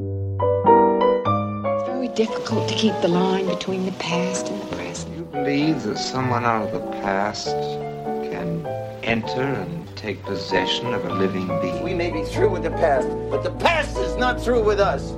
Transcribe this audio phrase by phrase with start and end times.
[0.00, 5.16] It's very difficult to keep the line between the past and the present.
[5.16, 7.48] You believe that someone out of the past
[8.30, 8.64] can
[9.02, 11.82] enter and take possession of a living being?
[11.82, 15.14] We may be through with the past, but the past is not through with us.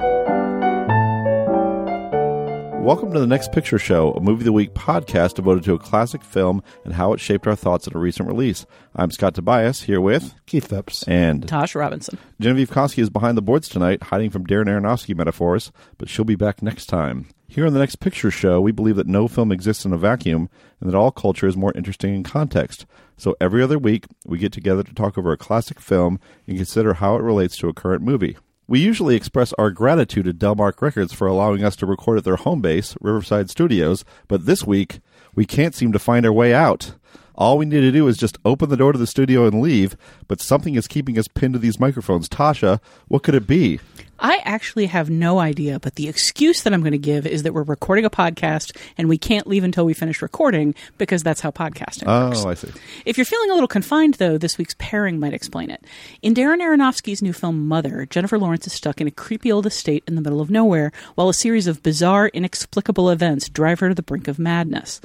[2.80, 5.78] Welcome to the Next Picture Show, a movie of the week podcast devoted to a
[5.78, 8.64] classic film and how it shaped our thoughts at a recent release.
[8.96, 12.18] I'm Scott Tobias here with Keith Phipps and Tasha Robinson.
[12.40, 16.36] Genevieve Koski is behind the boards tonight, hiding from Darren Aronofsky metaphors, but she'll be
[16.36, 17.28] back next time.
[17.46, 20.48] Here on the Next Picture Show, we believe that no film exists in a vacuum
[20.80, 22.86] and that all culture is more interesting in context.
[23.18, 26.94] So every other week, we get together to talk over a classic film and consider
[26.94, 28.38] how it relates to a current movie.
[28.70, 32.36] We usually express our gratitude to Delmark Records for allowing us to record at their
[32.36, 35.00] home base, Riverside Studios, but this week,
[35.34, 36.94] we can't seem to find our way out.
[37.34, 39.96] All we need to do is just open the door to the studio and leave,
[40.28, 42.28] but something is keeping us pinned to these microphones.
[42.28, 43.80] Tasha, what could it be?
[44.20, 47.54] I actually have no idea, but the excuse that I'm going to give is that
[47.54, 51.50] we're recording a podcast and we can't leave until we finish recording because that's how
[51.50, 52.44] podcasting oh, works.
[52.44, 52.68] Oh, I see.
[53.06, 55.82] If you're feeling a little confined, though, this week's pairing might explain it.
[56.20, 60.04] In Darren Aronofsky's new film Mother, Jennifer Lawrence is stuck in a creepy old estate
[60.06, 63.94] in the middle of nowhere while a series of bizarre, inexplicable events drive her to
[63.94, 65.00] the brink of madness.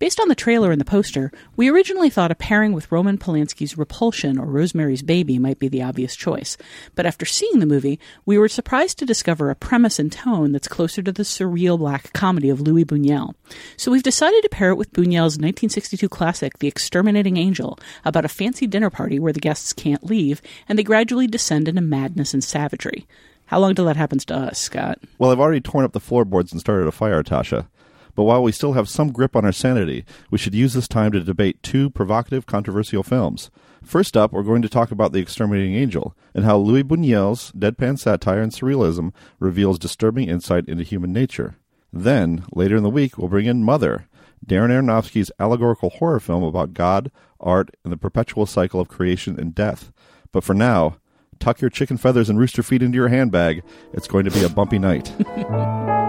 [0.00, 3.78] Based on the trailer and the poster, we originally thought a pairing with Roman Polanski's
[3.78, 6.56] Repulsion or Rosemary's Baby might be the obvious choice.
[6.96, 10.66] But after seeing the movie, we were surprised to discover a premise and tone that's
[10.66, 13.34] closer to the surreal black comedy of Luis Buñuel.
[13.76, 18.28] So we've decided to pair it with Buñuel's 1962 classic, The Exterminating Angel, about a
[18.28, 20.40] fancy dinner party where the guests can't leave
[20.70, 23.06] and they gradually descend into madness and savagery.
[23.44, 25.00] How long till that happens to us, Scott?
[25.18, 27.66] Well, I've already torn up the floorboards and started a fire, Tasha.
[28.14, 31.12] But while we still have some grip on our sanity, we should use this time
[31.12, 33.50] to debate two provocative, controversial films.
[33.86, 37.96] First up, we're going to talk about The Exterminating Angel and how Luis Buñuel's deadpan
[37.96, 41.54] satire and surrealism reveals disturbing insight into human nature.
[41.92, 44.08] Then, later in the week, we'll bring in Mother,
[44.44, 49.54] Darren Aronofsky's allegorical horror film about God, art, and the perpetual cycle of creation and
[49.54, 49.92] death.
[50.32, 50.96] But for now,
[51.38, 53.62] tuck your chicken feathers and rooster feet into your handbag.
[53.92, 55.12] It's going to be a bumpy night.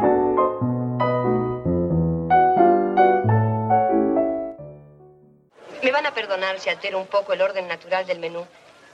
[5.84, 8.46] Me van a perdonar si altero un poco el orden natural del menú.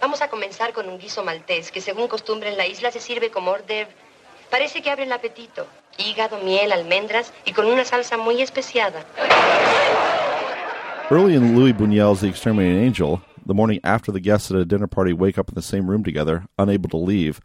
[0.02, 3.32] Vamos a comenzar con un guiso maltés, que según costumbre en la isla se sirve
[3.32, 3.96] como hors d'oeuvre.
[4.52, 5.66] Parece que abre el apetito.
[5.98, 9.06] Hígado, miel, almendras y con una salsa muy especiada.
[11.10, 14.88] Early in Luis Buñuel's The Exterminating Angel, the morning after the guests at a dinner
[14.88, 17.40] party wake up in the same room together, unable to leave,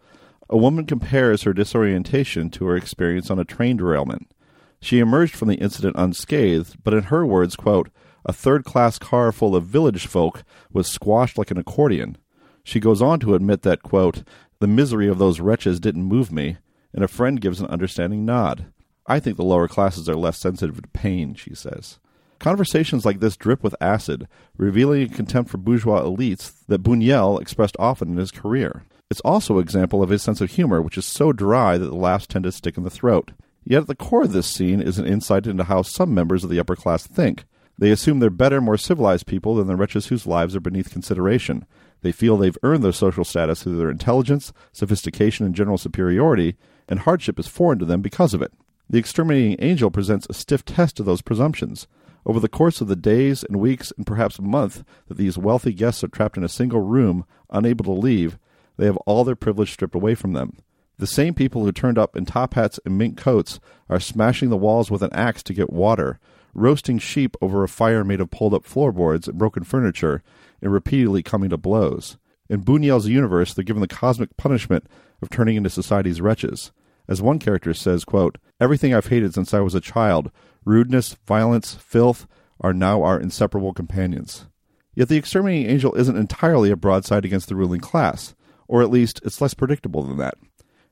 [0.51, 4.33] a woman compares her disorientation to her experience on a train derailment.
[4.81, 7.91] She emerged from the incident unscathed, but in her words, quote,
[8.25, 10.43] a third class car full of village folk
[10.73, 12.17] was squashed like an accordion.
[12.65, 14.25] She goes on to admit that, quote,
[14.61, 16.59] the misery of those wretches didn't move me,
[16.93, 18.67] and a friend gives an understanding nod.
[19.07, 21.99] I think the lower classes are less sensitive to pain, she says.
[22.39, 27.77] Conversations like this drip with acid, revealing a contempt for bourgeois elites that Buñuel expressed
[27.79, 28.85] often in his career.
[29.11, 31.97] It's also an example of his sense of humor, which is so dry that the
[31.97, 33.33] laughs tend to stick in the throat.
[33.65, 36.51] Yet at the core of this scene is an insight into how some members of
[36.51, 37.45] the upper class think.
[37.79, 41.65] They assume they're better, more civilized people than the wretches whose lives are beneath consideration.
[42.03, 46.57] They feel they've earned their social status through their intelligence, sophistication, and general superiority,
[46.89, 48.53] and hardship is foreign to them because of it.
[48.91, 51.87] The exterminating angel presents a stiff test to those presumptions.
[52.27, 56.03] Over the course of the days and weeks and perhaps month that these wealthy guests
[56.03, 58.39] are trapped in a single room, unable to leave,
[58.77, 60.57] they have all their privilege stripped away from them.
[60.99, 64.57] The same people who turned up in top hats and mink coats are smashing the
[64.57, 66.19] walls with an axe to get water,
[66.59, 70.23] roasting sheep over a fire made of pulled up floorboards and broken furniture,
[70.61, 72.19] and repeatedly coming to blows.
[72.49, 74.87] In Buñuel's universe, they're given the cosmic punishment
[75.23, 76.73] of turning into society's wretches.
[77.09, 80.31] As one character says, quote, Everything I've hated since I was a child,
[80.65, 82.27] rudeness, violence, filth,
[82.61, 84.47] are now our inseparable companions.
[84.95, 88.35] Yet the exterminating angel isn't entirely a broadside against the ruling class,
[88.67, 90.35] or at least it's less predictable than that.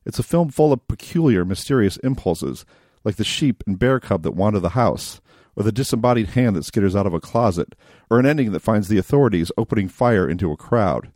[0.04, 2.64] It's a film full of peculiar, mysterious impulses,
[3.04, 5.20] like the sheep and bear cub that wander the house,
[5.56, 7.74] or the disembodied hand that skitters out of a closet,
[8.10, 11.10] or an ending that finds the authorities opening fire into a crowd.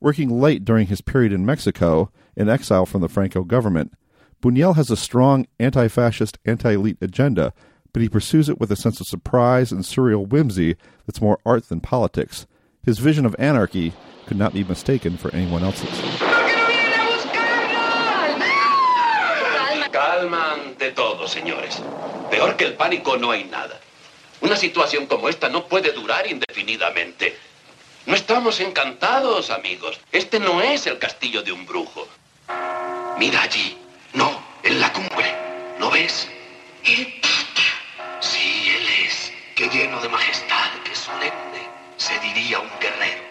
[0.00, 3.92] Working late during his period in Mexico, in exile from the Franco government,
[4.42, 7.52] Buñuel has a strong anti fascist, anti elite agenda,
[7.92, 10.76] but he pursues it with a sense of surprise and surreal whimsy
[11.06, 12.46] that's more art than politics.
[12.82, 13.92] His vision of anarchy
[14.26, 16.29] could not be mistaken for anyone else's.
[20.20, 21.80] Calma ante todo, señores.
[22.30, 23.80] Peor que el pánico no hay nada.
[24.42, 27.38] Una situación como esta no puede durar indefinidamente.
[28.04, 29.98] No estamos encantados, amigos.
[30.12, 32.06] Este no es el castillo de un brujo.
[33.16, 33.78] Mira allí.
[34.12, 35.34] No, en la cumbre.
[35.78, 36.28] ¿Lo ves?
[36.84, 37.14] El.
[38.20, 39.32] Sí, él es.
[39.56, 41.66] Qué lleno de majestad, qué solemne.
[41.96, 43.22] Se diría un guerrero.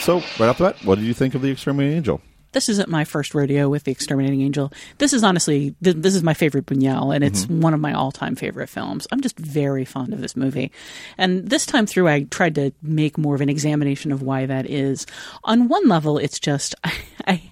[0.00, 2.22] So, right off the bat, what did you think of The Exterminating Angel?
[2.52, 4.72] This isn't my first rodeo with the exterminating angel.
[4.98, 8.34] This is honestly th- this is my favorite buñuel and it's one of my all-time
[8.34, 9.06] favorite films.
[9.12, 10.72] I'm just very fond of this movie.
[11.16, 14.68] And this time through i tried to make more of an examination of why that
[14.68, 15.06] is.
[15.44, 16.92] On one level it's just I,
[17.26, 17.42] I,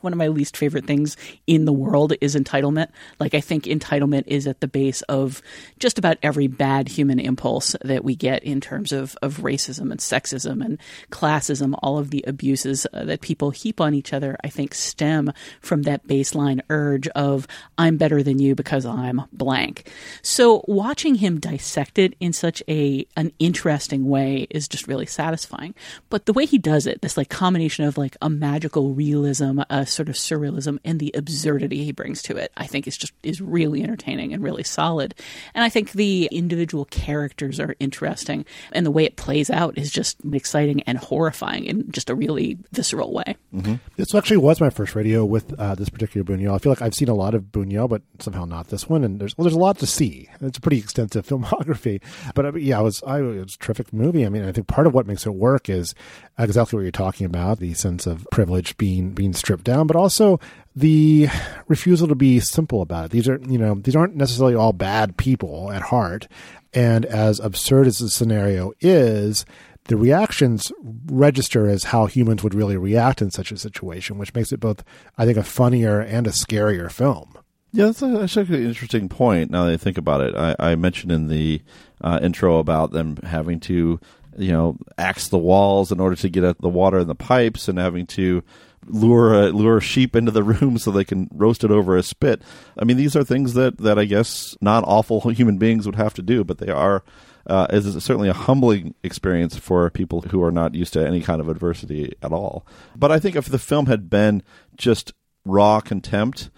[0.00, 1.16] one of my least favorite things
[1.46, 2.88] in the world is entitlement.
[3.18, 5.42] Like i think entitlement is at the base of
[5.78, 10.00] just about every bad human impulse that we get in terms of, of racism and
[10.00, 10.78] sexism and
[11.10, 15.32] classism all of the abuses uh, that people heap on each other I think stem
[15.60, 17.48] from that baseline urge of
[17.78, 19.90] I'm better than you because I'm blank.
[20.20, 25.74] So watching him dissect it in such a an interesting way is just really satisfying.
[26.10, 29.86] But the way he does it, this like combination of like a magical realism, a
[29.86, 33.40] sort of surrealism, and the absurdity he brings to it, I think is just is
[33.40, 35.14] really entertaining and really solid.
[35.54, 39.90] And I think the individual characters are interesting, and the way it plays out is
[39.90, 43.36] just exciting and horrifying in just a really visceral way.
[43.54, 43.74] Mm-hmm.
[43.96, 46.54] This actually was my first radio with uh, this particular Buñuel.
[46.54, 49.04] I feel like I've seen a lot of Buñuel, but somehow not this one.
[49.04, 50.28] And there's well, there's a lot to see.
[50.40, 52.00] It's a pretty extensive filmography.
[52.34, 54.24] But uh, yeah, it was I, it was a terrific movie.
[54.24, 55.94] I mean, I think part of what makes it work is
[56.38, 60.40] exactly what you're talking about: the sense of privilege being being stripped down, but also
[60.76, 61.28] the
[61.68, 63.10] refusal to be simple about it.
[63.10, 66.28] These are you know these aren't necessarily all bad people at heart.
[66.76, 69.46] And as absurd as the scenario is,
[69.84, 70.72] the reactions
[71.06, 74.82] register as how humans would really react in such a situation, which makes it both,
[75.18, 77.36] I think, a funnier and a scarier film.
[77.72, 79.50] Yeah, that's actually an interesting point.
[79.50, 81.60] Now that I think about it, I, I mentioned in the
[82.00, 83.98] uh, intro about them having to,
[84.38, 87.66] you know, axe the walls in order to get at the water in the pipes,
[87.66, 88.44] and having to
[88.86, 92.42] lure a, lure sheep into the room so they can roast it over a spit.
[92.78, 96.14] I mean, these are things that that I guess non awful human beings would have
[96.14, 97.02] to do, but they are.
[97.46, 101.40] Uh, is certainly a humbling experience for people who are not used to any kind
[101.40, 102.66] of adversity at all.
[102.96, 104.42] But I think if the film had been
[104.76, 105.12] just
[105.44, 106.50] raw contempt,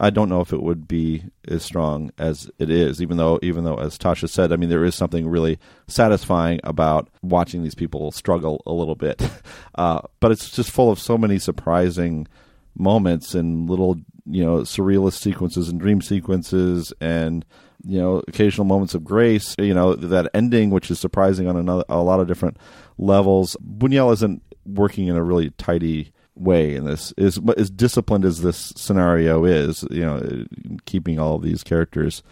[0.00, 3.00] I don't know if it would be as strong as it is.
[3.00, 7.08] Even though, even though, as Tasha said, I mean, there is something really satisfying about
[7.22, 9.22] watching these people struggle a little bit.
[9.76, 12.28] Uh, but it's just full of so many surprising
[12.76, 17.44] moments and little, you know, surrealist sequences and dream sequences and
[17.86, 19.54] you know occasional moments of grace.
[19.58, 22.56] You know that ending, which is surprising on another, a lot of different
[22.98, 23.56] levels.
[23.62, 28.72] Buñuel isn't working in a really tidy way in this is as disciplined as this
[28.76, 30.44] scenario is you know
[30.84, 32.24] keeping all these characters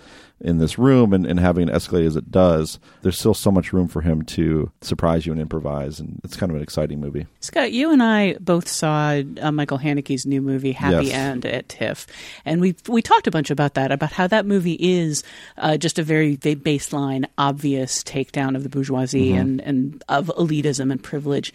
[0.42, 3.72] in this room and, and having it escalate as it does there's still so much
[3.72, 7.26] room for him to surprise you and improvise and it's kind of an exciting movie
[7.40, 11.14] Scott, you and I both saw uh, Michael Haneke's new movie Happy Yes.
[11.14, 12.06] End at TIFF,
[12.44, 15.24] and we we talked a bunch about that, about how that movie is
[15.58, 19.38] uh, just a very baseline, obvious takedown of the bourgeoisie Mm-hmm.
[19.38, 21.52] and and of elitism and privilege.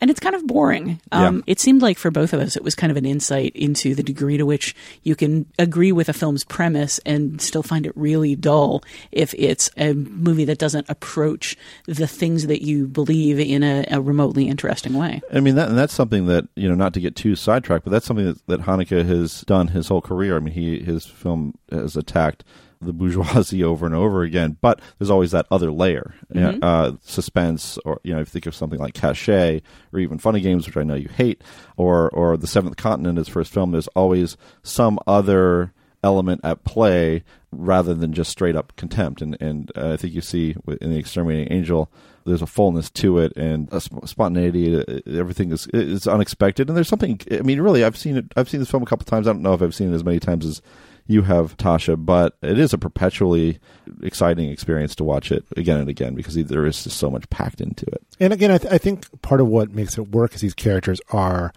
[0.00, 1.00] And it's kind of boring.
[1.12, 1.42] Um, Yeah.
[1.46, 4.02] It seemed like for both of us, it was kind of an insight into the
[4.02, 8.34] degree to which you can agree with a film's premise and still find it really
[8.34, 13.84] dull if it's a movie that doesn't approach the things that you believe in a,
[13.90, 15.20] a remotely interesting way.
[15.32, 17.90] I mean that, and that's something that you know, not to get too sidetracked, but
[17.90, 20.36] that's something that, that Haneke has done his whole career.
[20.36, 22.42] I mean, he his film has attacked
[22.80, 27.78] the bourgeoisie over and over again, but there's always that other layer, yeah, uh, suspense,
[27.84, 30.76] or you know, if you think of something like Caché, or even Funny Games, which
[30.76, 31.42] I know you hate,
[31.76, 33.72] or or The Seventh Continent, his first film.
[33.72, 35.72] There's always some other
[36.02, 37.22] element at play
[37.52, 39.20] rather than just straight up contempt.
[39.20, 41.90] And and uh, I think you see in the Exterminating Angel,
[42.24, 44.76] there's a fullness to it and a sp- spontaneity.
[44.78, 47.20] uh, Everything is is unexpected, and there's something.
[47.30, 48.26] I mean, really, I've seen it.
[48.36, 49.26] I've seen this film a couple times.
[49.28, 50.62] I don't know if I've seen it as many times as
[51.10, 53.58] you have, Tasha, but it is a perpetually
[54.02, 57.60] exciting experience to watch it again and again because there is just so much packed
[57.60, 58.02] into it.
[58.18, 61.00] And again, I, th- I think part of what makes it work is these characters
[61.10, 61.52] are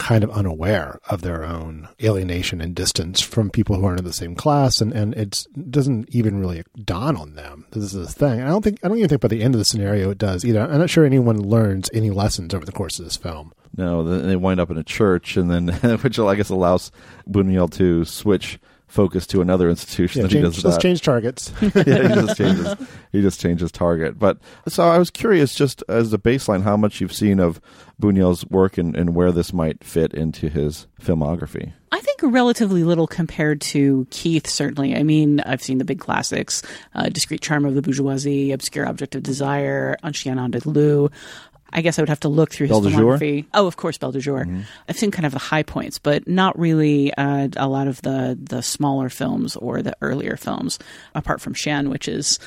[0.00, 4.12] kind of unaware of their own alienation and distance from people who aren't in the
[4.12, 8.08] same class, and and it's, it doesn't even really dawn on them that this is
[8.08, 8.40] a thing.
[8.40, 10.18] And I don't think I don't even think by the end of the scenario it
[10.18, 10.62] does either.
[10.62, 13.52] I'm not sure anyone learns any lessons over the course of this film.
[13.76, 16.90] No, they wind up in a church, and then which I guess allows
[17.28, 18.58] Buñuel to switch
[18.90, 20.20] focus to another institution.
[20.20, 20.82] Yeah, that change, he does let's that.
[20.82, 21.52] change targets.
[21.62, 22.74] yeah, he just changes.
[23.12, 24.18] He just changes target.
[24.18, 27.60] But so I was curious, just as a baseline, how much you've seen of
[28.00, 31.72] Buñuel's work and, and where this might fit into his filmography.
[31.92, 34.94] I think relatively little compared to Keith, certainly.
[34.96, 36.62] I mean, I've seen the big classics
[36.94, 41.10] uh, Discreet Charm of the Bourgeoisie, Obscure Object of Desire, Un Chien Andalou.
[41.72, 43.18] I guess I would have to look through his Belle Jour?
[43.18, 43.46] filmography.
[43.54, 44.46] Oh, of course, Belle Jour.
[44.88, 48.38] I've seen kind of the high points, but not really uh, a lot of the
[48.40, 50.78] the smaller films or the earlier films,
[51.14, 52.38] apart from Chien, which is.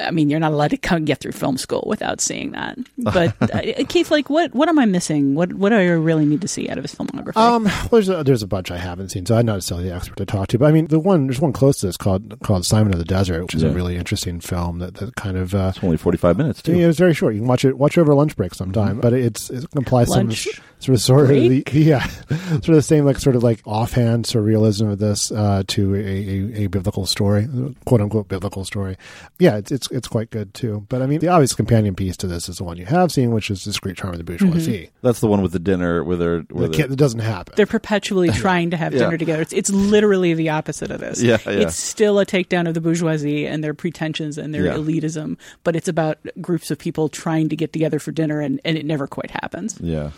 [0.00, 2.78] I mean, you're not allowed to come get through film school without seeing that.
[2.98, 5.34] But uh, Keith, like, what what am I missing?
[5.34, 7.36] What what do I really need to see out of his filmography?
[7.36, 9.94] Um, well, there's a, there's a bunch I haven't seen, so I'm not necessarily the
[9.94, 10.58] expert to talk to.
[10.58, 13.04] But I mean, the one there's one close to this called called Simon of the
[13.04, 13.68] Desert, which is Yeah.
[13.68, 16.76] a really interesting film that, that kind of uh, It's only 45 minutes, too.
[16.76, 17.34] yeah, it's very short.
[17.34, 20.30] You can watch it watch it over lunch break sometime, but it's it applies some
[20.30, 24.24] sort of sort of the, yeah sort of the same like sort of like offhand
[24.24, 27.46] surrealism of this uh, to a, a, a biblical story,
[27.84, 28.96] quote unquote biblical story.
[29.38, 30.86] Yeah, it's it's it's quite good too.
[30.88, 33.32] But I mean, the obvious companion piece to this is the one you have seen,
[33.32, 34.72] which is Discreet Charm of the Bourgeoisie.
[34.86, 34.96] Mm-hmm.
[35.06, 36.40] That's the one with the dinner where they're.
[36.50, 37.54] Where The it doesn't happen.
[37.56, 39.00] They're perpetually trying to have Yeah.
[39.00, 39.42] dinner together.
[39.42, 41.22] It's, it's literally the opposite of this.
[41.22, 41.50] Yeah, yeah.
[41.52, 44.74] It's still a takedown of the bourgeoisie and their pretensions and their Yeah.
[44.74, 48.76] elitism, but it's about groups of people trying to get together for dinner, and, and
[48.76, 49.78] it never quite happens.
[49.80, 50.10] Yeah,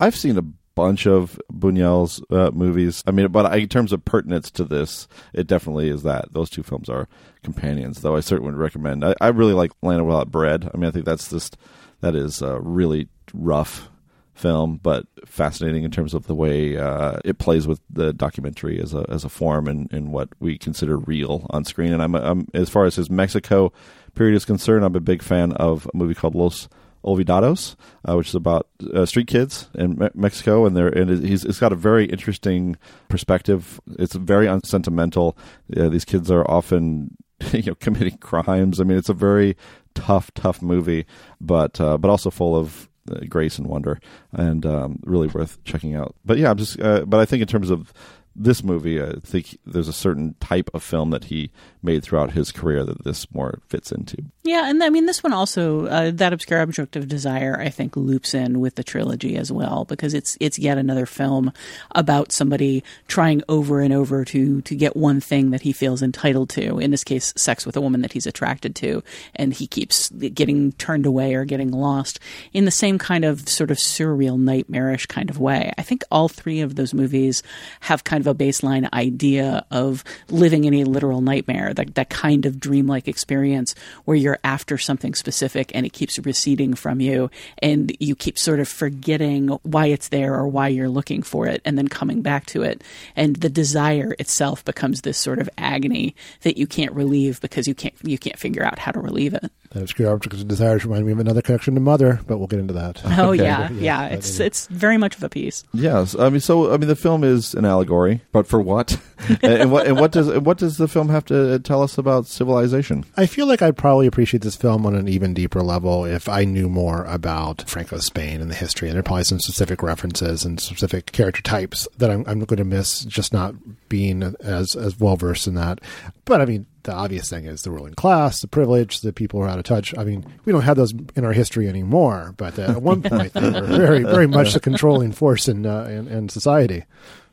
[0.00, 0.42] I've seen a
[0.74, 3.02] bunch of Buñuel's uh, movies.
[3.06, 6.50] I mean, but I, in terms of pertinence to this, it definitely is that those
[6.50, 7.08] two films are
[7.42, 8.00] companions.
[8.00, 9.04] Though I certainly would recommend.
[9.04, 10.70] I, I really like Land Without Bread.
[10.72, 11.56] I mean, I think that's just
[12.00, 13.88] that is a really rough
[14.34, 18.94] film, but fascinating in terms of the way uh, it plays with the documentary as
[18.94, 21.92] a as a form and, and what we consider real on screen.
[21.92, 23.72] And I'm, I'm as far as his Mexico
[24.14, 26.68] period is concerned, I'm a big fan of a movie called Los
[27.04, 27.76] Olvidados,
[28.08, 31.60] uh, which is about uh, street kids in Me- Mexico, and they're and he's it's
[31.60, 32.76] got a very interesting
[33.08, 33.80] perspective.
[33.98, 35.36] It's very unsentimental.
[35.76, 37.16] Uh, these kids are often
[37.52, 38.80] you know committing crimes.
[38.80, 39.56] I mean, it's a very
[39.94, 41.06] tough, tough movie,
[41.40, 44.00] but uh, but also full of uh, grace and wonder,
[44.32, 46.14] and um, really worth checking out.
[46.24, 46.80] But yeah, I'm just.
[46.80, 47.92] Uh, but I think in terms of
[48.34, 51.50] this movie, I think there's a certain type of film that he
[51.82, 54.16] made throughout his career that this more fits into.
[54.42, 57.96] Yeah, and I mean, this one also, uh, that obscure object of desire, I think
[57.96, 61.52] loops in with the trilogy as well because it's it's yet another film
[61.92, 66.48] about somebody trying over and over to to get one thing that he feels entitled
[66.50, 66.78] to.
[66.78, 69.02] In this case, sex with a woman that he's attracted to,
[69.34, 72.18] and he keeps getting turned away or getting lost
[72.52, 75.72] in the same kind of sort of surreal, nightmarish kind of way.
[75.76, 77.42] I think all three of those movies
[77.80, 82.46] have kind of a baseline idea of living in a literal nightmare, that that kind
[82.46, 83.74] of dreamlike experience
[84.04, 88.60] where you're after something specific and it keeps receding from you and you keep sort
[88.60, 92.46] of forgetting why it's there or why you're looking for it and then coming back
[92.46, 92.82] to it
[93.16, 97.74] and the desire itself becomes this sort of agony that you can't relieve because you
[97.74, 99.50] can't you can't figure out how to relieve it.
[99.72, 102.58] That obscure object of desire remind me of another connection to Mother, but we'll get
[102.60, 103.00] into that.
[103.18, 103.42] Oh Okay.
[103.44, 105.64] yeah, Yeah, yeah, it's is- it's very much of a piece.
[105.72, 108.98] Yes, I mean, so I mean, the film is an allegory, but for what?
[109.28, 109.86] and, and what?
[109.86, 113.04] And what does what does the film have to tell us about civilization?
[113.16, 116.44] I feel like I'd probably appreciate this film on an even deeper level if I
[116.44, 118.88] knew more about Franco Spain and the history.
[118.88, 122.58] And there are probably some specific references and specific character types that I'm, I'm going
[122.58, 123.54] to miss just not
[123.88, 125.80] being as as well versed in that.
[126.24, 129.46] But I mean, the obvious thing is the ruling class, the privilege, the people who
[129.46, 129.96] are out of touch.
[129.96, 133.32] I mean, we don't have those in our history anymore, but uh, at one point
[133.32, 136.84] they were very, very much the controlling force in, uh, in in society.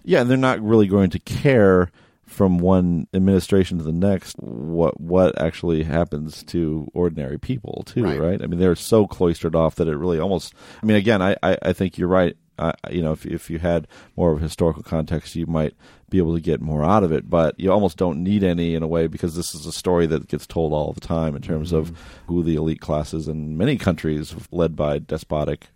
[0.03, 1.91] Yeah, and they're not really going to care
[2.25, 8.19] from one administration to the next what what actually happens to ordinary people too, Right.
[8.19, 8.41] right?
[8.41, 10.53] I mean, they're so cloistered off that it really almost.
[10.81, 12.37] I mean, again, I I, I think you're right.
[12.59, 15.73] I, you know, if if you had more of a historical context, you might
[16.09, 17.29] be able to get more out of it.
[17.29, 20.27] But you almost don't need any in a way because this is a story that
[20.27, 22.33] gets told all the time in terms of mm-hmm.
[22.33, 25.67] who the elite classes in many countries led by despotic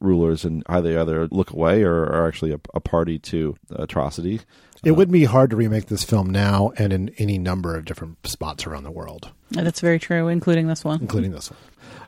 [0.00, 4.40] rulers, and how they either look away or are actually a, a party to atrocity.
[4.84, 7.84] It uh, would be hard to remake this film now and in any number of
[7.84, 11.00] different spots around the world, That's very true, including this one.
[11.00, 11.60] including this one.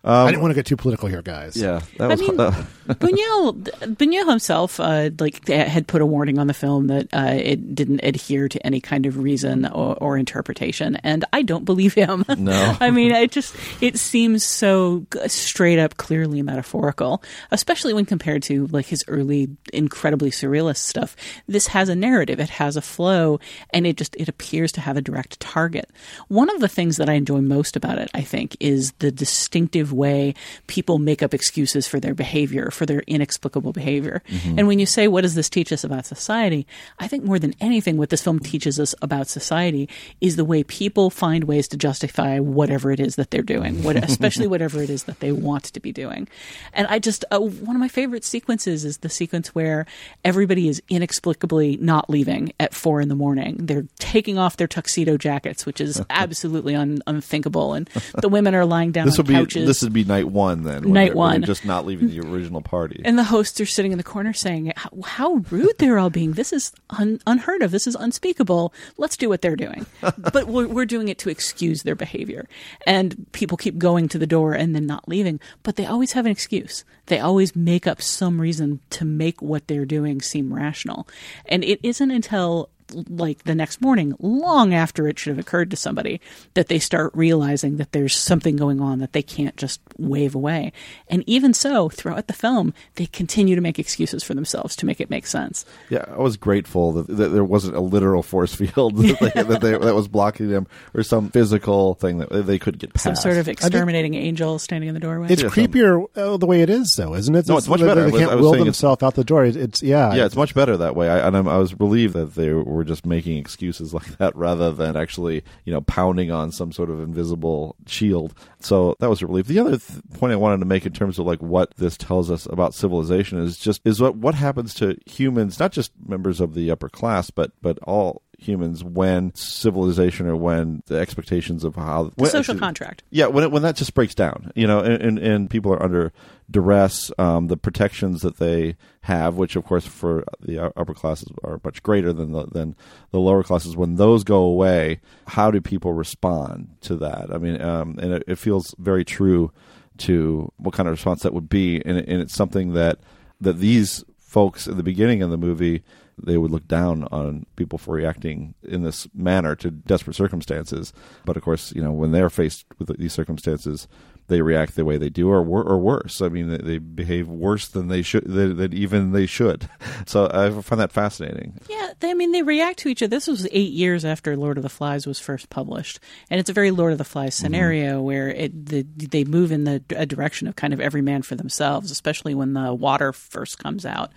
[0.05, 1.57] I didn't want to get too political here, guys.
[1.57, 2.50] Yeah, that I mean, uh,
[2.88, 3.62] Buñuel,
[3.97, 8.00] Buñuel himself, uh, like had put a warning on the film that uh, it didn't
[8.02, 12.25] adhere to any kind of reason or, or interpretation, and I don't believe him.
[12.38, 12.76] No.
[12.81, 18.69] I mean, it just it seems so straight up, clearly metaphorical, especially when compared to
[18.69, 21.17] like his early, incredibly surrealist stuff.
[21.49, 23.40] This has a narrative, it has a flow,
[23.71, 25.90] and it just it appears to have a direct target.
[26.28, 29.88] One of the things that I enjoy most about it, I think, is the distinctive
[29.92, 30.35] way
[30.66, 34.23] people make up excuses for their behavior, for their inexplicable behavior.
[34.57, 36.66] And when you say, what does this teach us about society?
[36.99, 39.88] I think more than anything, what this film teaches us about society
[40.21, 43.97] is the way people find ways to justify whatever it is that they're doing, what,
[44.09, 46.28] especially whatever it is that they want to be doing.
[46.73, 49.87] And I just, uh, one of my favorite sequences is the sequence where
[50.25, 53.57] everybody is inexplicably not leaving at four in the morning.
[53.59, 57.75] They're taking off their tuxedo jackets, which is absolutely un- unthinkable.
[57.75, 57.88] And
[58.21, 59.77] the women are lying down this on would be couches.
[59.80, 60.82] This would be night one then.
[60.85, 61.42] when Night they're- when they're one.
[61.42, 63.00] just not leaving the original party.
[63.04, 66.32] And the hosts are sitting in the corner saying, "How, how rude they're all being!
[66.32, 67.70] This is un- unheard of.
[67.70, 68.73] This is unspeakable.
[68.97, 69.87] Let's do what they're doing."
[70.32, 72.49] but we're, we're doing it to excuse their behavior.
[72.87, 76.26] And people keep going to the door and then not leaving, but they always have
[76.26, 76.85] an excuse.
[77.06, 81.08] They always make up some reason to make what they're doing seem rational.
[81.47, 82.68] And it isn't until
[83.09, 86.21] like the next morning, long after it should have occurred to somebody,
[86.54, 90.73] that they start realizing that there's something going on that they can't just wave away.
[91.09, 95.00] And even so, throughout the film, they continue to make excuses for themselves to make
[95.00, 95.64] it make sense.
[95.90, 99.61] Yeah, I was grateful that, that there wasn't a literal force field that, they, that,
[99.61, 103.04] they, that was blocking them, or some physical thing that they could get past.
[103.04, 105.28] Some sort of exterminating angel standing in the doorway.
[105.30, 107.49] It's Yeah, creepier uh, the way it is, though, isn't it?
[107.49, 108.11] No, it's much better.
[108.11, 109.45] They can't I will themselves out the door.
[109.45, 111.09] It- It's yeah, yeah, it's much better that way.
[111.09, 114.70] I, and I'm, I was relieved that they were just making excuses like that rather
[114.73, 118.35] than actually, you know, pounding on some sort of invisible shield.
[118.61, 119.47] So that was a relief.
[119.47, 122.30] The other th- point I wanted to make in terms of like what this tells
[122.30, 126.54] us about civilization is just is what what happens to humans, not just members of
[126.54, 132.04] the upper class, but but all humans when civilization or when the expectations of how
[132.04, 133.02] the when- social actually- contract.
[133.10, 135.82] yeah, when it, when that just breaks down, you know, and, and, and people are
[135.82, 136.13] under
[136.50, 141.60] duress, um, the protections that they have, which of course for the upper classes are
[141.65, 142.76] much greater than the than
[143.10, 143.76] the lower classes.
[143.76, 147.32] When those go away, how do people respond to that?
[147.34, 149.50] I mean, um, and it, it feels very true
[149.99, 152.99] to what kind of response that would be, and, and it's something that
[153.41, 155.82] that these folks in the beginning of the movie
[156.23, 160.93] they would look down on people for reacting in this manner to desperate circumstances.
[161.25, 163.89] But of course, you know, when they're faced with these circumstances,
[164.28, 166.21] they react the way they do, or wor- or worse.
[166.21, 169.69] I mean, they, they behave worse than they should, than, even they should.
[170.06, 171.58] So I find that fascinating.
[171.69, 173.10] Yeah, they, I mean, they react to each other.
[173.10, 175.99] This was eight years after Lord of the Flies was first published,
[176.30, 177.45] and it's a very Lord of the Flies mm-hmm.
[177.45, 181.23] scenario where it the, they move in the a direction of kind of every man
[181.23, 184.12] for themselves, especially when the water first comes out.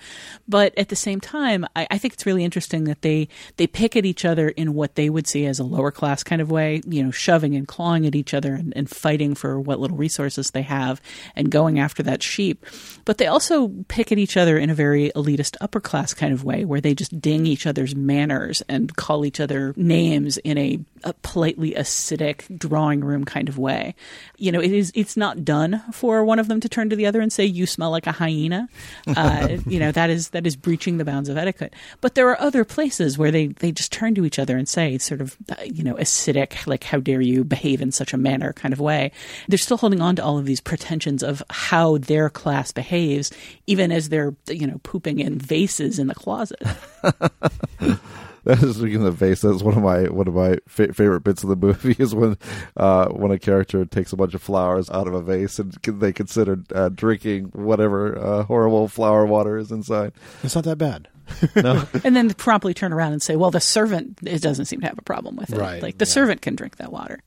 [0.47, 3.95] But at the same time, I, I think it's really interesting that they they pick
[3.95, 6.81] at each other in what they would see as a lower class kind of way,
[6.85, 10.51] you know, shoving and clawing at each other and, and fighting for what little resources
[10.51, 11.01] they have
[11.35, 12.65] and going after that sheep.
[13.05, 16.43] But they also pick at each other in a very elitist upper class kind of
[16.43, 20.79] way where they just ding each other's manners and call each other names in a,
[21.03, 23.95] a politely acidic drawing room kind of way.
[24.37, 27.05] You know, it is it's not done for one of them to turn to the
[27.05, 28.67] other and say you smell like a hyena.
[29.21, 31.73] Uh, you know, that is that is breaching the bounds of etiquette.
[31.99, 34.97] But there are other places where they they just turn to each other and say
[34.97, 38.53] sort of uh, you know acidic like how dare you behave in such a manner
[38.53, 39.11] kind of way.
[39.47, 43.29] They're still holding on to all of these pretensions of how their class behaves
[43.67, 46.61] even as they're you know pooping in vases in the closet.
[48.43, 49.41] That is speaking of the vase.
[49.41, 52.39] That's one of my one of my fa- favorite bits of the movie is when
[52.75, 55.91] uh, when a character takes a bunch of flowers out of a vase and c-
[55.91, 60.13] they consider uh, drinking whatever uh, horrible flower water is inside.
[60.41, 61.07] It's not that bad.
[61.55, 64.87] No, and then promptly turn around and say, "Well, the servant it doesn't seem to
[64.87, 65.57] have a problem with it.
[65.59, 66.11] Right, Like the yeah.
[66.11, 67.21] servant can drink that water."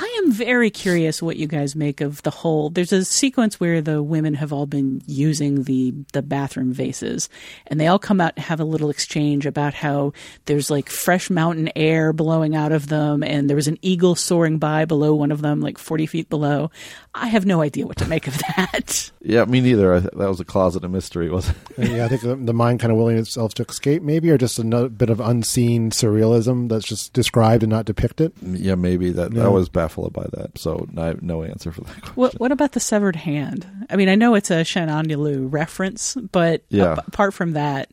[0.00, 2.70] I am very curious what you guys make of the whole.
[2.70, 7.28] There's a sequence where the women have all been using the the bathroom vases,
[7.66, 10.12] and they all come out and have a little exchange about how
[10.44, 14.58] there's like fresh mountain air blowing out of them, and there was an eagle soaring
[14.58, 16.70] by below one of them, like 40 feet below.
[17.14, 19.10] I have no idea what to make of that.
[19.20, 19.94] yeah, me neither.
[19.94, 21.90] I, that was a closet of mystery, wasn't it?
[21.90, 23.18] Uh, yeah, I think the, the mind kind of willing.
[23.18, 27.70] itself to escape, maybe, or just a bit of unseen surrealism that's just described and
[27.70, 28.32] not depicted.
[28.36, 29.32] Mm, yeah, maybe that.
[29.32, 29.46] No.
[29.46, 32.12] I was baffled by that, so I have no answer for that question.
[32.14, 33.66] What What about the severed hand?
[33.90, 36.92] I mean, I know it's a Chien Andalou reference, but Yeah.
[36.92, 37.90] ap- apart from that,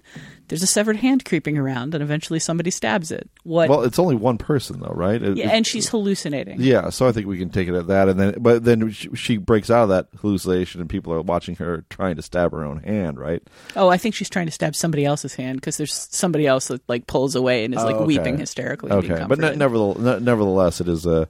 [0.47, 3.29] there's a severed hand creeping around, and eventually somebody stabs it.
[3.43, 3.69] What?
[3.69, 5.21] Well, it's only one person though, right?
[5.21, 6.57] It- yeah, and she's hallucinating.
[6.61, 9.09] Yeah, so I think we can take it at that, and then but then she,
[9.15, 12.63] she breaks out of that hallucination, and people are watching her trying to stab her
[12.63, 13.41] own hand, right?
[13.75, 16.81] Oh, I think she's trying to stab somebody else's hand because there's somebody else that
[16.87, 18.05] like pulls away and is like Oh, okay.
[18.05, 18.91] weeping hysterically.
[18.91, 21.27] Okay, but ne- nevertheless, ne- nevertheless, it is a.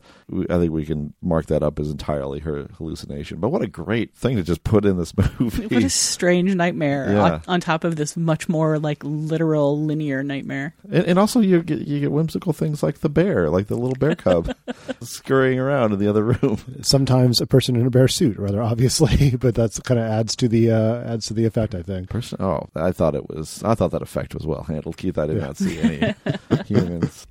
[0.50, 3.40] I think we can mark that up as entirely her hallucination.
[3.40, 5.68] But what a great thing to just put in this movie!
[5.68, 7.22] What a strange nightmare Yeah.
[7.22, 10.74] on, on top of this much more like literal linear nightmare.
[10.92, 13.96] And, and also, you get you get whimsical things like the bear, like the little
[13.96, 14.54] bear cub
[15.02, 16.60] scurrying around in the other room.
[16.82, 20.48] Sometimes a person in a bear suit, rather obviously, but that's kind of adds to
[20.48, 21.76] the uh, adds to the effect.
[21.76, 22.10] I think.
[22.10, 23.64] Person, oh, I thought it was.
[23.64, 25.18] I thought that effect was well handled, Keith.
[25.18, 25.46] I did Yeah.
[25.46, 26.16] not see any
[26.66, 27.28] humans.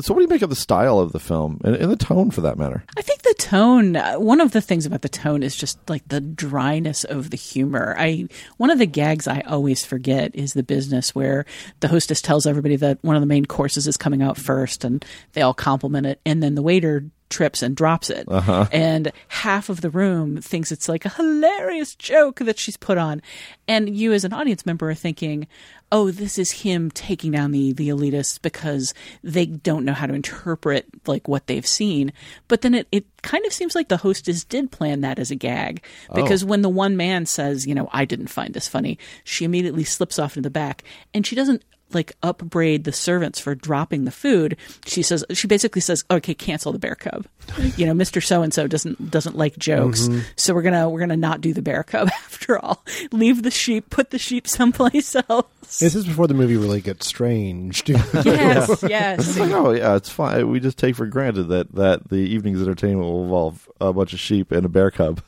[0.00, 2.30] So, what do you make of the style of the film and, and the tone,
[2.30, 2.84] for that matter?
[2.96, 3.96] I think the tone.
[3.96, 7.36] uh, One of the things about the tone is just like the dryness of the
[7.36, 7.94] humor.
[7.98, 11.44] I one of the gags I always forget is the business where
[11.80, 15.04] the hostess tells everybody that one of the main courses is coming out first, and
[15.32, 17.04] they all compliment it, and then the waiter
[17.34, 18.66] trips and drops it, Uh-huh.
[18.72, 23.20] and half of the room thinks it's like a hilarious joke that she's put on,
[23.66, 25.46] and you as an audience member are thinking.
[25.92, 30.14] Oh, this is him taking down the the elitists because they don't know how to
[30.14, 32.12] interpret like what they've seen.
[32.48, 35.36] But then it, it kind of seems like the hostess did plan that as a
[35.36, 36.46] gag because Oh.
[36.48, 40.18] when the one man says, you know, I didn't find this funny, she immediately slips
[40.18, 41.62] off into the back and she doesn't
[41.94, 44.56] like upbraid the servants for dropping the food.
[44.86, 47.26] She says she basically says, "Okay, cancel the bear cub."
[47.76, 50.22] you know, Mister So and So doesn't doesn't like jokes, Mhm.
[50.36, 52.84] so we're gonna we're gonna not do the bear cub after all.
[53.12, 55.78] Leave the sheep, put the sheep someplace else.
[55.78, 57.82] This is before the movie really gets strange.
[57.88, 59.38] Yes, yes.
[59.38, 60.48] Like, oh yeah, it's fine.
[60.50, 64.20] We just take for granted that that the evening's entertainment will involve a bunch of
[64.20, 65.20] sheep and a bear cub.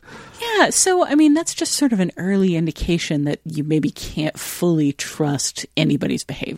[0.58, 4.38] Yeah, so I mean that's just sort of an early indication that you maybe can't
[4.38, 6.55] fully trust anybody's behavior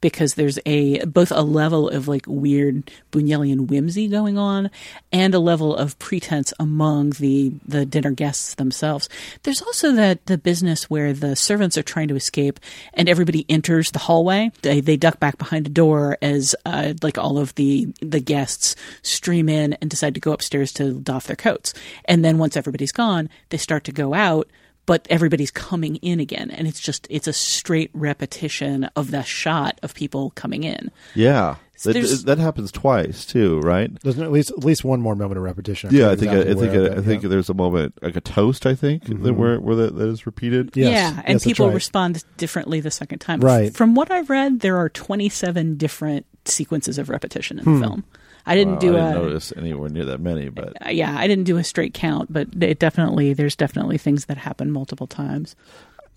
[0.00, 4.70] because there's a both a level of like weird Buñuelian whimsy going on
[5.12, 9.08] and a level of pretense among the the dinner guests themselves.
[9.42, 12.60] There's also that the business where the servants are trying to escape
[12.94, 14.50] and everybody enters the hallway.
[14.62, 18.76] They, they duck back behind a door as uh, like all of the the guests
[19.02, 21.74] stream in and decide to go upstairs to doff their coats.
[22.04, 24.48] And then once everybody's gone, they start to go out,
[24.86, 29.78] but everybody's coming in again, and it's just it's a straight repetition of the shot
[29.82, 30.90] of people coming in.
[31.14, 33.90] Yeah, So that, that happens twice too, right?
[34.02, 35.90] There's at least at least one more moment of repetition.
[35.92, 37.28] Yeah, I think exactly I, think where, I, but, think yeah.
[37.28, 38.66] there's a moment like a toast.
[38.66, 39.36] I think that Mhm.
[39.36, 40.70] where where that, that is repeated.
[40.76, 40.90] Yes.
[41.14, 41.74] Yeah, and Yes, people right.
[41.74, 43.40] respond differently the second time.
[43.40, 43.72] Right.
[43.74, 47.74] From what I've read, there are 27 different sequences of repetition in Hmm.
[47.80, 48.04] the film.
[48.46, 51.16] I didn't Wow, do I a didn't notice anywhere near that many, but uh, yeah,
[51.16, 55.06] I didn't do a straight count, but it definitely there's definitely things that happen multiple
[55.06, 55.54] times.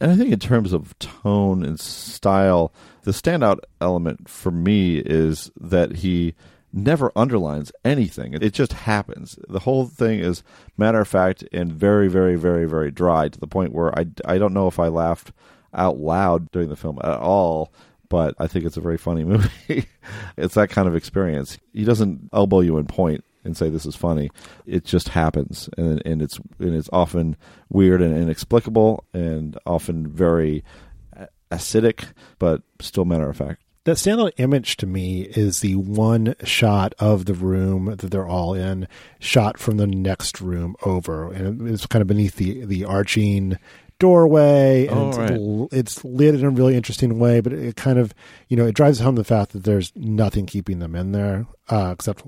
[0.02, 5.52] And I think in terms of tone and style, the standout element for me is
[5.60, 6.36] that he
[6.74, 8.34] never underlines anything.
[8.34, 9.40] It just happens.
[9.48, 10.44] The whole thing is
[10.78, 14.38] matter of fact and very, very, very, very dry to the point where I, I
[14.38, 15.32] don't know if I laughed
[15.74, 17.72] out loud during the film at all,
[18.10, 19.88] but I think it's a very funny movie.
[20.38, 21.58] it's that kind of experience.
[21.74, 24.30] He doesn't elbow you in point and say this is funny.
[24.66, 27.38] It just happens, and and it's and it's often
[27.70, 30.64] weird and inexplicable, and often very
[31.52, 33.62] acidic, but still matter of fact.
[33.86, 38.56] That standout image to me is the one shot of the room that they're all
[38.56, 38.88] in,
[39.20, 43.60] shot from the next room over, and it's kind of beneath the the arching
[44.00, 45.68] doorway, and Oh, it's, right.
[45.72, 47.40] it's lit in a really interesting way.
[47.40, 48.14] But it kind of,
[48.50, 51.92] you know, it drives home the fact that there's nothing keeping them in there, uh,
[51.94, 52.24] except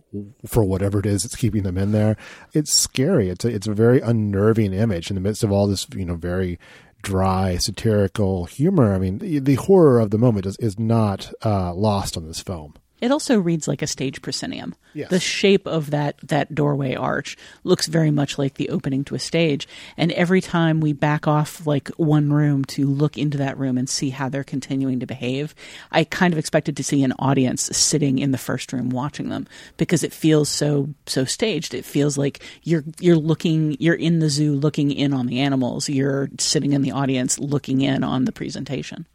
[0.46, 2.18] for whatever it is that's keeping them in there.
[2.54, 3.30] It's scary.
[3.30, 6.16] It's a, it's a very unnerving image in the midst of all this, you know,
[6.16, 6.60] very
[7.04, 8.94] dry satirical humor.
[8.94, 12.42] I mean, the, the horror of the moment is, is not uh, lost on this
[12.42, 12.74] film.
[13.00, 14.74] It also reads like a stage proscenium.
[14.94, 15.10] Yes.
[15.12, 19.20] The shape of that that doorway arch looks very much like the opening to a
[19.20, 19.68] stage.
[19.96, 23.88] And every time we back off like one room to look into that room and
[23.88, 25.54] see how they're continuing to behave,
[25.92, 29.48] I kind of expected to see an audience sitting in the first room watching them
[29.78, 31.76] because it feels so so staged.
[31.76, 35.88] It feels like you're you're looking you're in the zoo looking in on the animals.
[35.88, 39.06] You're sitting in the audience looking in on the presentation.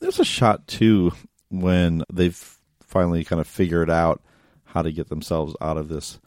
[0.00, 1.12] There's a shot too
[1.50, 2.59] when they've
[2.90, 4.20] finally kind of figured out
[4.64, 6.18] how to get themselves out of this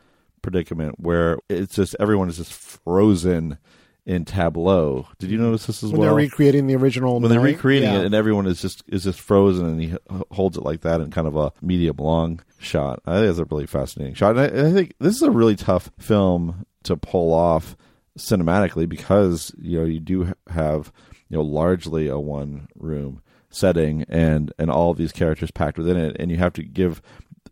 [0.41, 3.58] predicament where it's just everyone is just frozen
[4.06, 5.08] in Tableau.
[5.19, 6.10] Did you notice this as when well?
[6.10, 7.21] they're recreating the original.
[7.21, 7.99] when they're recreating Yeah.
[7.99, 9.95] it and everyone is just is just frozen and he
[10.32, 13.02] holds it like that in kind of a medium long shot.
[13.06, 14.32] I think it's a really fascinating shot.
[14.32, 17.78] And I, and I think this is a really tough film to pull off
[18.17, 20.91] cinematically because you know you do have
[21.30, 23.21] you know largely a one room
[23.54, 27.02] setting and and all of these characters packed within it and you have to give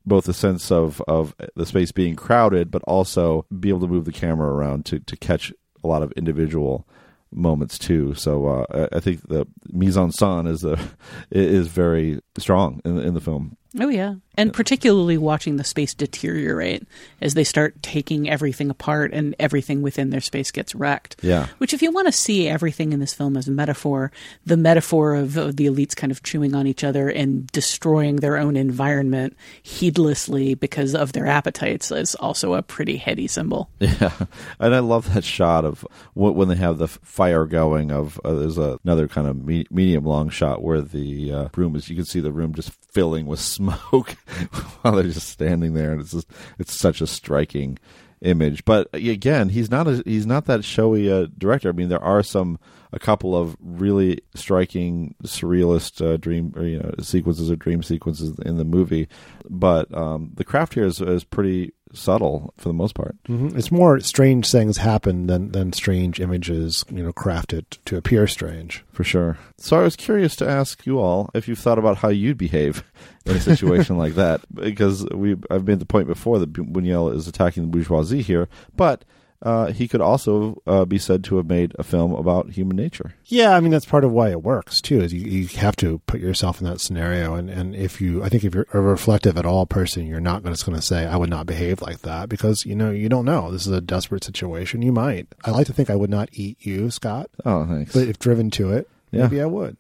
[0.05, 4.05] both a sense of of the space being crowded but also be able to move
[4.05, 6.87] the camera around to to catch a lot of individual
[7.31, 8.13] moments too.
[8.13, 10.77] So uh, I I think the mise en scène is a
[11.31, 13.57] is very strong in the, in the film.
[13.79, 16.85] Oh yeah, and particularly watching the space deteriorate
[17.21, 21.17] as they start taking everything apart and everything within their space gets wrecked.
[21.21, 21.47] Yeah.
[21.57, 24.11] Which, if you want to see everything in this film as a metaphor,
[24.45, 28.37] the metaphor of, of the elites kind of chewing on each other and destroying their
[28.37, 33.69] own environment heedlessly because of their appetites is also a pretty heady symbol.
[34.01, 34.13] Yeah,
[34.59, 37.91] and I love that shot of when they have the fire going.
[37.91, 41.75] Of uh, there's a, another kind of me- medium long shot where the uh, room
[41.75, 41.89] is.
[41.89, 43.60] You can see the room just filling with smoke
[44.81, 46.27] while they're just standing there, and it's just
[46.59, 47.77] it's such a striking
[48.21, 48.65] image.
[48.65, 51.69] But again, he's not a, he's not that showy uh, director.
[51.69, 52.59] I mean, there are some
[52.93, 58.37] a couple of really striking surrealist uh, dream or you know sequences or dream sequences
[58.45, 59.07] in the movie,
[59.49, 63.15] but um, the craft here is, is pretty subtle for the most part.
[63.27, 63.57] Mhm.
[63.57, 68.83] It's more strange things happen than than strange images, you know, crafted to appear strange.
[68.91, 69.37] For sure.
[69.57, 72.83] So I was curious to ask you all if you've thought about how you'd behave
[73.25, 77.27] in a situation like that, because we I've made the point before that Buñuel is
[77.27, 79.03] attacking the bourgeoisie here, but
[79.41, 83.15] uh, he could also uh, be said to have made a film about human nature.
[83.25, 85.01] Yeah, I mean that's part of why it works too.
[85.01, 88.29] Is you, you have to put yourself in that scenario, and and if you, I
[88.29, 91.15] think if you're a reflective at all person, you're not just going to say I
[91.17, 93.51] would not behave like that because you know you don't know.
[93.51, 94.81] This is a desperate situation.
[94.81, 95.27] You might.
[95.43, 97.93] I like to think I would not eat you, Scott, Oh, thanks.
[97.93, 99.23] but if driven to it, Yeah.
[99.23, 99.77] maybe I would.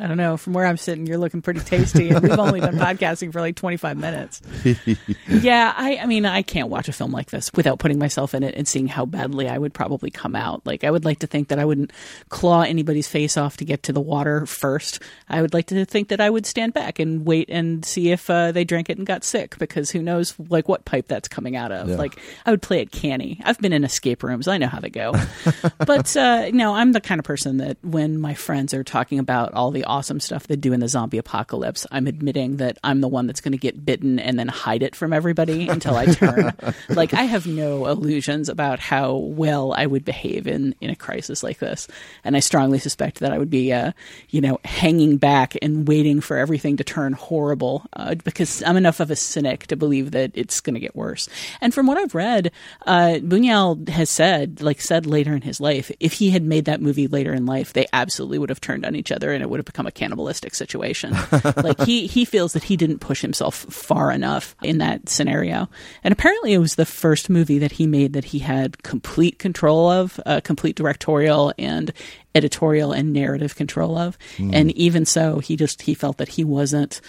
[0.00, 0.38] I don't know.
[0.38, 3.54] From where I'm sitting, you're looking pretty tasty, and we've only been podcasting for like
[3.54, 4.40] 25 minutes.
[5.28, 8.42] yeah, I, I mean, I can't watch a film like this without putting myself in
[8.42, 10.64] it and seeing how badly I would probably come out.
[10.64, 11.92] Like, I would like to think that I wouldn't
[12.30, 15.02] claw anybody's face off to get to the water first.
[15.28, 18.30] I would like to think that I would stand back and wait and see if
[18.30, 21.56] uh, they drank it and got sick, because who knows, like, what pipe that's coming
[21.56, 21.90] out of.
[21.90, 21.96] Yeah.
[21.96, 23.38] Like, I would play it canny.
[23.44, 24.48] I've been in escape rooms.
[24.48, 25.12] I know how they go.
[25.78, 29.52] but uh, no, I'm the kind of person that when my friends are talking about
[29.52, 33.08] all the awesome stuff they do in the zombie apocalypse, I'm admitting that I'm the
[33.08, 36.52] one that's going to get bitten and then hide it from everybody until I turn.
[36.88, 41.42] like I have no illusions about how well I would behave in in a crisis
[41.42, 41.88] like this,
[42.24, 43.92] and I strongly suspect that I would be, uh,
[44.30, 49.00] you know, hanging back and waiting for everything to turn horrible uh, because I'm enough
[49.00, 51.28] of a cynic to believe that it's going to get worse.
[51.60, 52.52] And from what I've read,
[52.86, 56.80] uh, Buñuel has said, like said later in his life, if he had made that
[56.80, 59.58] movie later in life, they absolutely would have turned on each other and it would
[59.58, 61.14] have become a cannibalistic situation.
[61.56, 65.68] like he he feels that he didn't push himself far enough in that scenario.
[66.04, 69.90] And apparently, it was the first movie that he made that he had complete control
[69.90, 71.92] of, uh, complete directorial and
[72.34, 74.18] editorial and narrative control of.
[74.36, 74.50] Hmm.
[74.54, 77.00] And even so, he just he felt that he wasn't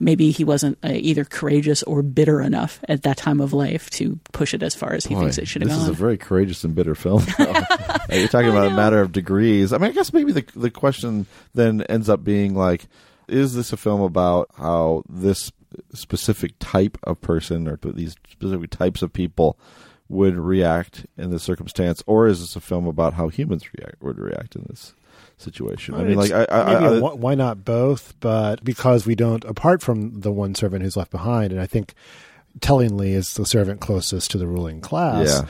[0.00, 4.18] maybe he wasn't uh, either courageous or bitter enough at that time of life to
[4.32, 6.18] push it as far as he Boy, thinks it should have this is a very
[6.18, 7.24] courageous and bitter film.
[7.38, 9.72] You're talking about a matter of degrees.
[9.72, 12.86] I mean, I guess maybe the the question then ends up being like,
[13.28, 15.52] is this a film about how this
[15.94, 19.58] specific type of person or these specific types of people
[20.12, 24.18] would react in this circumstance, or is this a film about how humans react would
[24.18, 24.94] react in this
[25.38, 25.94] situation?
[25.94, 28.14] I mean, like, I, It's I, maybe I, a wh- why not both?
[28.20, 31.94] But because we don't, apart from the one servant who's left behind, and I think
[32.60, 35.28] tellingly is the servant closest to the ruling class.
[35.42, 35.48] Yeah.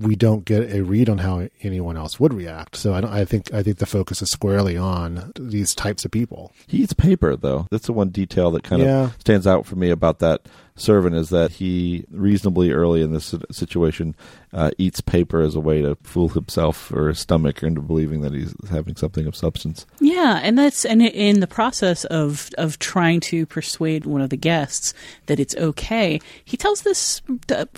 [0.00, 2.76] We don't get a read on how anyone else would react.
[2.76, 6.10] So I, don't, I think I think the focus is squarely on these types of
[6.10, 6.52] people.
[6.66, 7.66] He eats paper, though.
[7.70, 9.04] That's the one detail that kind Yeah.
[9.04, 10.46] of stands out for me about that
[10.80, 14.14] servant is that he reasonably early in this situation
[14.52, 18.32] uh, eats paper as a way to fool himself or his stomach into believing that
[18.32, 19.86] he's having something of substance.
[20.00, 24.36] Yeah, and that's and in the process of of trying to persuade one of the
[24.36, 24.94] guests
[25.26, 27.20] that it's okay, he tells this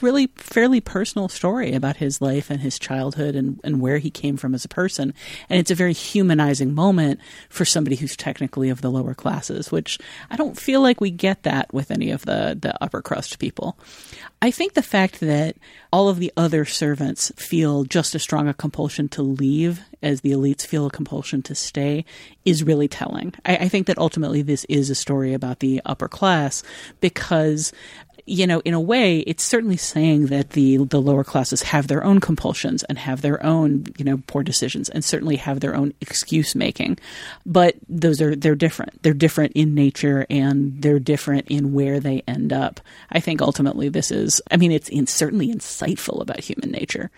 [0.01, 4.37] really fairly personal story about his life and his childhood and and where he came
[4.37, 5.13] from as a person,
[5.49, 9.99] and it's a very humanizing moment for somebody who's technically of the lower classes, which
[10.31, 13.79] I don't feel like we get that with any of the the upper crust people.
[14.43, 15.55] I think the fact that
[15.93, 20.33] all of the other servants feel just as strong a compulsion to leave as the
[20.33, 22.05] elites feel a compulsion to stay
[22.45, 23.33] is really telling.
[23.47, 26.65] I, I think that ultimately this is a story about the upper class
[27.01, 27.73] because
[28.31, 32.05] you know, in a way, it's certainly saying that the the lower classes have their
[32.05, 35.93] own compulsions and have their own, you know, poor decisions and certainly have their own
[36.01, 36.97] excuse making.
[37.45, 39.03] But those are they're different.
[39.03, 42.81] They're different in nature and they're different in where they end up.
[43.11, 47.11] I think ultimately this is I mean, it's in, certainly insightful about human nature.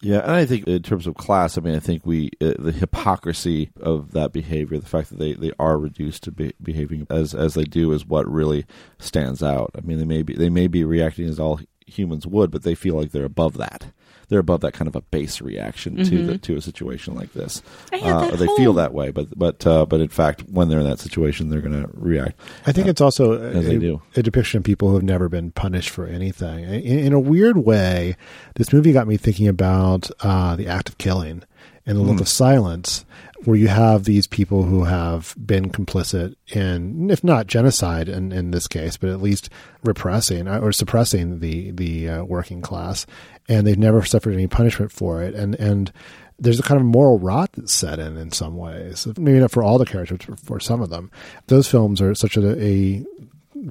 [0.00, 2.72] Yeah, and I think in terms of class, I mean, I think we uh, the
[2.72, 7.34] hypocrisy of that behavior, the fact that they, they are reduced to be, behaving as
[7.34, 8.64] as they do, is what really
[8.98, 9.70] stands out.
[9.76, 12.74] I mean, they may be they may be reacting as all humans would, but they
[12.74, 13.92] feel like they're above that
[14.28, 16.10] they're above that kind of a base reaction mm-hmm.
[16.10, 17.62] to the, to a situation like this.
[17.92, 18.56] Uh, they whole...
[18.56, 21.60] feel that way, but but uh, but in fact, when they're in that situation, they're
[21.60, 22.38] going to react.
[22.66, 25.90] I think uh, it's also a, a, depiction of people who have never been punished
[25.90, 26.64] for anything.
[26.64, 28.16] In, in a weird way,
[28.56, 31.42] this movie got me thinking about uh, the act of killing
[31.86, 32.20] and the look mm.
[32.20, 33.06] of silence
[33.44, 38.50] where you have these people who have been complicit in, if not genocide in, in
[38.50, 39.48] this case, but at least
[39.84, 43.06] repressing or suppressing the the uh, working class,
[43.48, 45.92] and they've never suffered any punishment for it, and and
[46.38, 49.06] there's a kind of moral rot that's set in in some ways.
[49.18, 51.10] Maybe not for all the characters, but for some of them.
[51.48, 53.04] Those films are such a, a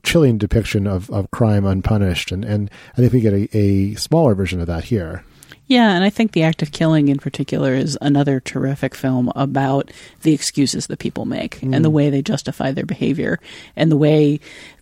[0.03, 4.35] chilling depiction of, of crime unpunished, and, and I think we get a, a smaller
[4.35, 5.23] version of that here.
[5.67, 9.91] Yeah, and I think The Act of Killing in particular is another terrific film about
[10.21, 11.75] the excuses that people make mm.
[11.75, 11.93] and the mm.
[11.93, 13.39] way they justify their behavior
[13.75, 14.39] and the way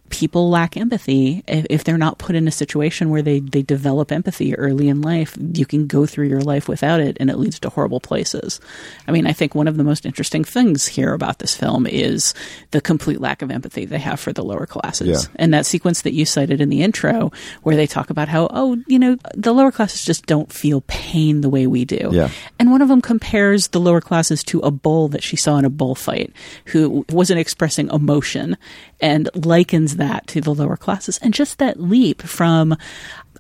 [0.10, 4.56] people lack empathy if they're not put in a situation where they, they develop empathy
[4.56, 7.70] early in life you can go through your life without it and it leads to
[7.70, 8.62] horrible places
[9.08, 12.34] i mean i think one of the most interesting things here about this film is
[12.72, 15.32] the complete lack of empathy they have for the lower classes yeah.
[15.38, 17.32] and that sequence that you cited in the intro
[17.63, 21.41] where they talk about how oh you know the lower classes just don't feel pain
[21.41, 22.30] the way we do yeah.
[22.60, 25.65] and one of them compares the lower classes to a bull that she saw in
[25.65, 26.32] a bullfight
[26.65, 28.56] who wasn't expressing emotion
[29.02, 31.17] and likens that to the lower classes.
[31.21, 32.77] And just that leap from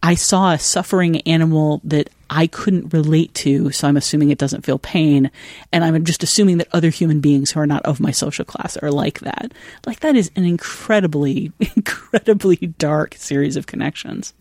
[0.03, 4.65] I saw a suffering animal that I couldn't relate to, so I'm assuming it doesn't
[4.65, 5.31] feel pain,
[5.71, 8.77] and I'm just assuming that other human beings who are not of my social class
[8.77, 9.51] are like that.
[9.85, 14.33] Like that is an incredibly, incredibly dark series of connections.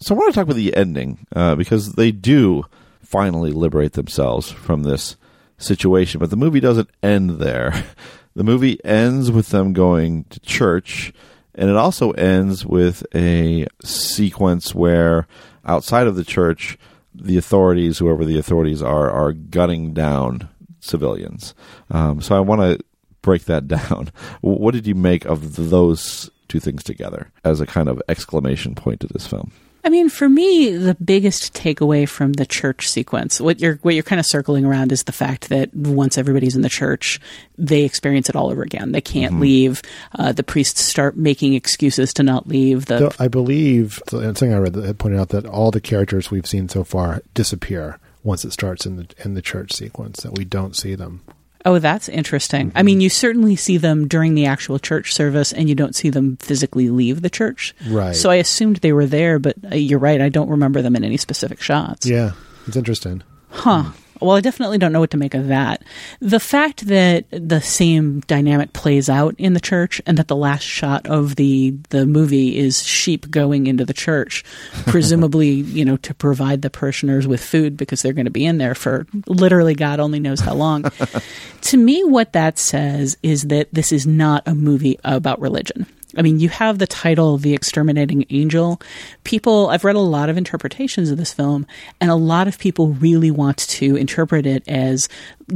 [0.00, 2.64] So I want to talk about the ending uh, because they do
[3.02, 5.16] finally liberate themselves from this
[5.56, 7.84] situation, but the movie doesn't end there.
[8.36, 11.12] The movie ends with them going to church,
[11.58, 15.26] and it also ends with a sequence where
[15.64, 16.78] outside of the church,
[17.12, 21.54] the authorities, whoever the authorities are, are gunning down civilians.
[21.90, 22.84] Um, so I want to
[23.22, 24.12] break that down.
[24.40, 29.00] What did you make of those two things together as a kind of exclamation point
[29.00, 29.50] to this film?
[29.84, 34.02] I mean, for me, the biggest takeaway from the church sequence, what you're what you're
[34.02, 37.20] kind of circling around is the fact that once everybody's in the church,
[37.56, 38.92] they experience it all over again.
[38.92, 39.42] They can't mm-hmm.
[39.42, 39.82] leave.
[40.18, 42.86] Uh, the priests start making excuses to not leave.
[42.86, 46.68] The I believe something I read that pointed out that all the characters we've seen
[46.68, 50.22] so far disappear once it starts in the in the church sequence.
[50.22, 51.22] That we don't see them.
[51.64, 52.68] Oh, that's interesting.
[52.68, 52.78] Mm-hmm.
[52.78, 56.08] I mean, you certainly see them during the actual church service, and you don't see
[56.08, 57.74] them physically leave the church.
[57.88, 58.14] Right.
[58.14, 60.20] So I assumed they were there, but uh, you're right.
[60.20, 62.06] I don't remember them in any specific shots.
[62.06, 62.32] Yeah,
[62.66, 63.22] it's interesting.
[63.50, 63.90] Huh.
[64.20, 65.82] Well, I definitely don't know what to make of that.
[66.20, 70.62] The fact that the same dynamic plays out in the church and that the last
[70.62, 74.44] shot of the the movie is sheep going into the church,
[74.86, 78.58] presumably, you know, to provide the parishioners with food because they're going to be in
[78.58, 80.84] there for literally God only knows how long.
[81.62, 85.86] to me, what that says is that this is not a movie about religion.
[86.16, 88.80] I mean, you have the title The Exterminating Angel.
[89.24, 91.66] People, I've read a lot of interpretations of this film,
[92.00, 95.08] and a lot of people really want to interpret it as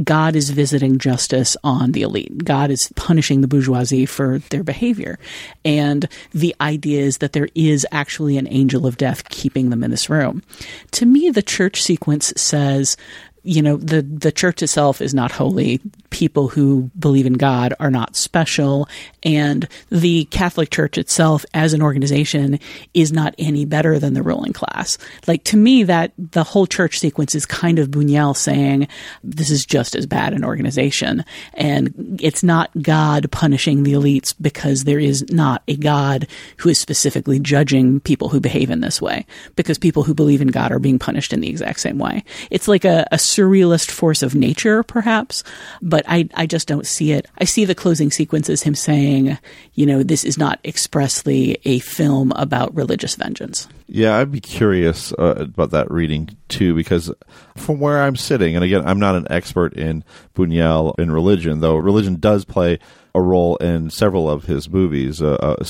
[0.03, 2.45] God is visiting justice on the elite.
[2.45, 5.17] God is punishing the bourgeoisie for their behavior.
[5.65, 9.91] And the idea is that there is actually an angel of death keeping them in
[9.91, 10.43] this room.
[10.91, 12.95] To me, the church sequence says
[13.43, 15.81] you know the the church itself is not holy.
[16.09, 18.87] People who believe in god are not special.
[19.23, 22.59] And the catholic church itself as an organization
[22.93, 24.97] is not any better than the ruling class.
[25.27, 28.87] Like to me that the whole church sequence is kind of buñuel saying
[29.23, 31.25] this is just as bad an organization.
[31.53, 36.27] And it's not god punishing the elites because there is not a god
[36.57, 39.25] who is specifically judging people who behave in this way.
[39.57, 42.23] Because people who believe in god are being punished in the exact same way.
[42.49, 45.43] It's like a, a surrealist force of nature, perhaps,
[45.81, 47.27] but I, I just don't see it.
[47.39, 49.37] I see the closing sequence as him saying,
[49.73, 53.67] you know, this is not expressly a film about religious vengeance.
[53.87, 57.11] Yeah, I'd be curious uh, about that reading too, because
[57.57, 60.03] from where I'm sitting, and again, I'm not an expert in
[60.35, 62.79] Buñuel in religion, though religion does play
[63.15, 65.21] a role in several of his movies.
[65.21, 65.63] Uh, uh,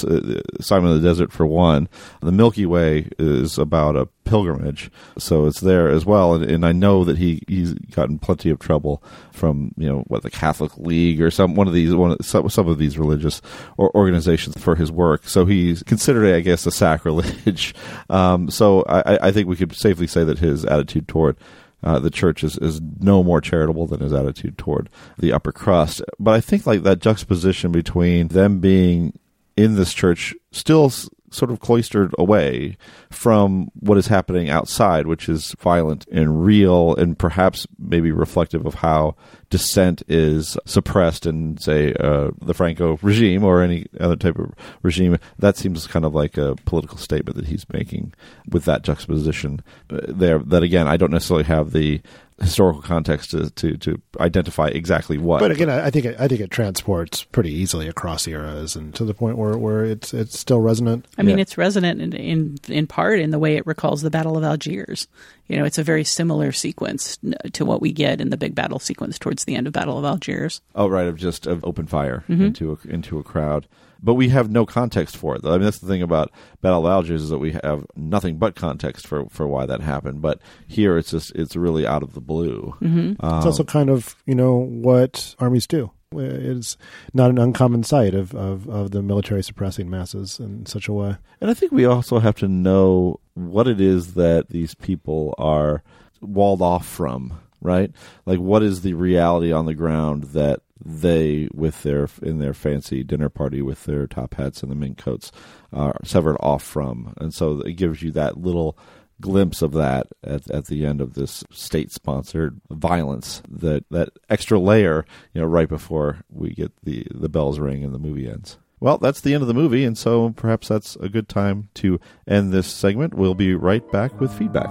[0.61, 1.89] Simon of the Desert, for one.
[2.21, 6.33] The Milky Way is about a pilgrimage, so it's there as well.
[6.33, 10.23] And, and I know that he he's gotten plenty of trouble from you know what
[10.23, 13.41] the Catholic League or some one of these one some, some of these religious
[13.77, 15.27] or organizations for his work.
[15.27, 17.73] So he's considered, I guess, a sacrilege.
[18.09, 21.37] Um, so I, I think we could safely say that his attitude toward
[21.84, 26.01] uh, the church is, is no more charitable than his attitude toward the upper crust.
[26.19, 29.17] But I think like that juxtaposition between them being
[29.55, 30.91] in this church still
[31.34, 32.77] sort of cloistered away
[33.09, 38.75] from what is happening outside, which is violent and real, and perhaps maybe reflective of
[38.75, 39.15] how
[39.49, 45.17] dissent is suppressed in, say, uh, the Franco regime or any other type of regime.
[45.39, 48.13] That seems kind of like a political statement that he's making
[48.49, 50.39] with that juxtaposition uh, there.
[50.39, 52.01] That again, I don't necessarily have the
[52.43, 55.39] historical context to, to, to identify exactly what.
[55.39, 59.05] But again, I think it, I think it transports pretty easily across eras and to
[59.05, 61.07] the point where, where it's it's still resonant.
[61.17, 64.37] I mean, it's resonant in, in in part in the way it recalls the Battle
[64.37, 65.07] of Algiers.
[65.47, 67.17] You know, it's a very similar sequence
[67.53, 70.05] to what we get in the big battle sequence towards the end of Battle of
[70.05, 70.61] Algiers.
[70.75, 72.41] Oh, right, of just of open fire Mhm.
[72.47, 73.67] into a, into a crowd.
[74.04, 75.45] But we have no context for it.
[75.45, 76.30] I mean, that's the thing about
[76.62, 80.22] Battle of Algiers is that we have nothing but context for, for why that happened.
[80.22, 82.76] But here, it's just it's really out of the blue.
[82.82, 83.16] Mhm.
[83.24, 85.91] Um, it's also kind of you know what armies do.
[86.16, 86.78] It's
[87.14, 91.16] not an uncommon sight of, of, of the military suppressing masses in such a way.
[91.41, 95.82] And I think we also have to know what it is that these people are
[96.22, 97.91] walled off from, right?
[98.26, 103.03] Like what is the reality on the ground that they with their in their fancy
[103.03, 105.32] dinner party with their top hats and the mink coats
[105.72, 107.14] are severed off from.
[107.18, 108.78] And so it gives you that little
[109.22, 114.59] glimpse of that at, at the end of this state sponsored violence that that extra
[114.59, 118.57] layer you know right before we get the the bells ring and the movie ends
[118.82, 121.99] well that's the end of the movie and so perhaps that's a good time to
[122.28, 124.70] end this segment we'll be right back with feedback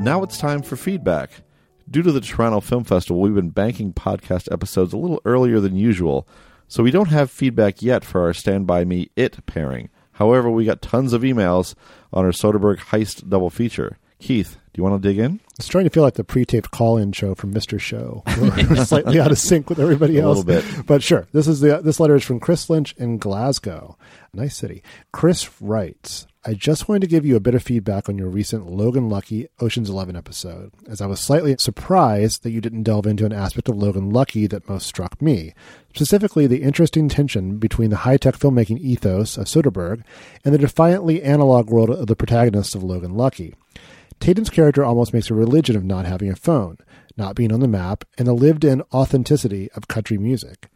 [0.00, 1.30] now it's time for feedback
[1.90, 5.74] Due to the Toronto Film Festival, we've been banking podcast episodes a little earlier than
[5.74, 6.24] usual,
[6.68, 9.88] so we don't have feedback yet for our Stand By Me It pairing.
[10.12, 11.74] However, we got tons of emails
[12.12, 13.98] on our Soderbergh Heist double feature.
[14.20, 15.40] Keith, do you want to dig in?
[15.58, 17.80] It's starting to feel like the pre-taped call-in show from Mr.
[17.80, 20.36] Show, We're slightly out of sync with everybody else.
[20.46, 20.64] A else.
[20.64, 20.86] little bit.
[20.86, 21.26] but sure.
[21.32, 23.98] This is the this letter is from Chris Lynch in Glasgow,
[24.32, 24.84] nice city.
[25.10, 28.66] Chris writes, "I just wanted to give you a bit of feedback on your recent
[28.66, 33.26] Logan Lucky Ocean's Eleven episode, as I was slightly surprised that you didn't delve into
[33.26, 35.52] an aspect of Logan Lucky that most struck me,
[35.94, 40.02] specifically the interesting tension between the high-tech filmmaking ethos of Soderbergh
[40.42, 43.54] and the defiantly analog world of the protagonists of Logan Lucky."
[44.18, 46.78] Tatum's character almost makes a religion of not having a phone,
[47.18, 50.70] not being on the map, and the lived in authenticity of country music.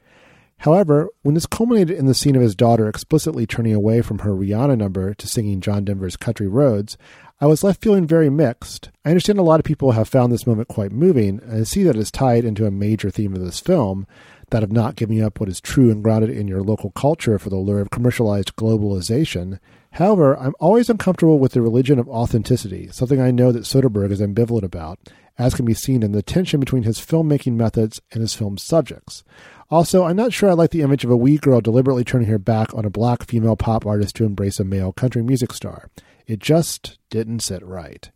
[0.59, 4.31] However, when this culminated in the scene of his daughter explicitly turning away from her
[4.31, 6.97] Rihanna number to singing John Denver's Country Roads,
[7.41, 8.91] I was left feeling very mixed.
[9.05, 11.83] I understand a lot of people have found this moment quite moving, and I see
[11.83, 14.07] that it's tied into a major theme of this film
[14.51, 17.51] that of not giving up what is true and grounded in your local culture for
[17.51, 19.59] the lure of commercialized globalization.
[19.93, 24.21] However, I'm always uncomfortable with the religion of authenticity, something I know that Soderbergh is
[24.21, 24.99] ambivalent about,
[25.37, 29.25] as can be seen in the tension between his filmmaking methods and his film subjects.
[29.71, 32.39] Also, I'm not sure I like the image of a wee girl deliberately turning her
[32.39, 35.91] back on a black female pop artist to embrace a male country music star.
[36.27, 38.11] It just didn't sit right.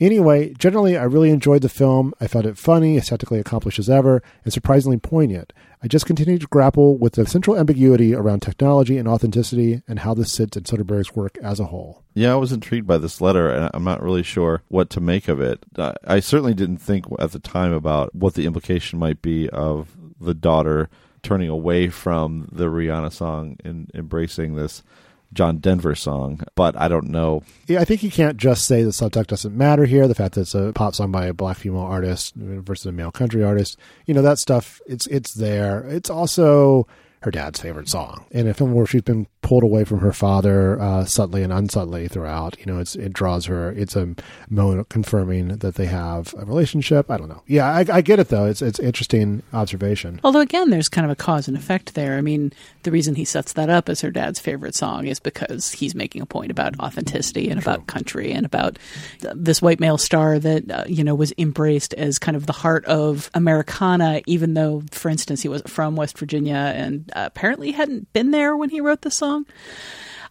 [0.00, 2.14] Anyway, generally, I really enjoyed the film.
[2.20, 5.52] I found it funny, aesthetically accomplished as ever, and surprisingly poignant.
[5.82, 10.14] I just continue to grapple with the central ambiguity around technology and authenticity and how
[10.14, 12.02] this sits in Soderbergh's work as a whole.
[12.14, 15.28] Yeah, I was intrigued by this letter, and I'm not really sure what to make
[15.28, 15.64] of it.
[15.76, 19.96] I I certainly didn't think at the time about what the implication might be of
[20.20, 20.88] the daughter
[21.22, 24.82] turning away from the Rihanna song and embracing this
[25.32, 27.44] John Denver song, but I don't know.
[27.68, 30.08] Yeah, I think you can't just say the subtext doesn't matter here.
[30.08, 33.12] The fact that it's a pop song by a black female artist versus a male
[33.12, 35.84] country artist, you know, that stuff, it's it's there.
[35.86, 36.88] It's also
[37.22, 38.24] her dad's favorite song.
[38.32, 42.06] In a film where she's been pulled away from her father uh, subtly and unsubtly
[42.06, 43.72] throughout, you know, it's it draws her.
[43.72, 44.14] It's a
[44.48, 47.10] moment confirming that they have a relationship.
[47.10, 47.42] I don't know.
[47.48, 48.44] Yeah, I, I get it though.
[48.44, 50.20] It's it's interesting observation.
[50.22, 52.16] Although again, there's kind of a cause and effect there.
[52.16, 52.52] I mean,
[52.84, 56.22] the reason he sets that up as her dad's favorite song is because he's making
[56.22, 58.78] a point about authenticity and about country and about
[59.20, 62.52] th- this white male star that uh, you know was embraced as kind of the
[62.52, 67.72] heart of Americana, even though, for instance, he was from West Virginia and uh, apparently
[67.72, 69.39] hadn't been there when he wrote the song.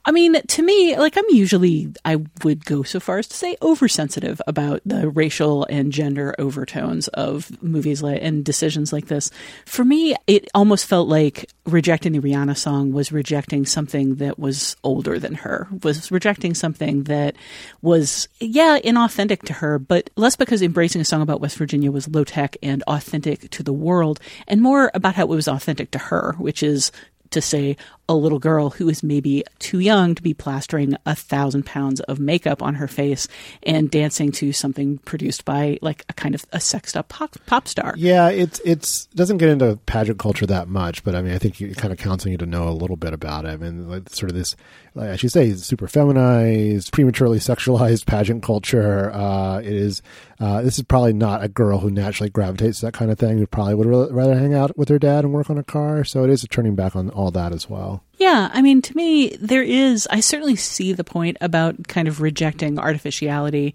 [0.05, 3.57] I mean, to me, like I'm usually, I would go so far as to say
[3.62, 9.30] oversensitive about the racial and gender overtones of movies like, and decisions like this.
[9.66, 14.78] For me, it almost felt like rejecting the Rihanna song was rejecting something that was
[14.84, 17.36] older than her, was rejecting something that
[17.82, 22.07] was, yeah, inauthentic to her, but less because embracing a song about West Virginia was
[22.07, 25.99] low tech and authentic to the world, and more about how it was authentic to
[25.99, 26.91] her, which is
[27.32, 27.78] to say
[28.10, 32.20] a little girl who is maybe too young to be plastering a thousand pounds of
[32.20, 33.28] makeup on her face
[33.64, 37.68] and dancing to something produced by like a kind of a sexed up pop, pop
[37.68, 37.93] star.
[37.95, 41.62] Yeah, it's it's doesn't get into pageant culture that much, but I mean, I think
[41.62, 43.49] it kind of counts on you to know a little bit about it.
[43.49, 44.55] I mean, like sort of this,
[44.95, 49.12] like I should say, super feminized, prematurely sexualized pageant culture.
[49.14, 50.01] Uh, it is.
[50.39, 53.38] Uh, this is probably not a girl who naturally gravitates to that kind of thing.
[53.38, 56.03] Who probably would rather hang out with her dad and work on a car.
[56.03, 57.98] So it is a turning back on all that as well.
[58.17, 62.21] Yeah, I mean, to me, there is, I certainly see the point about kind of
[62.21, 63.73] rejecting artificiality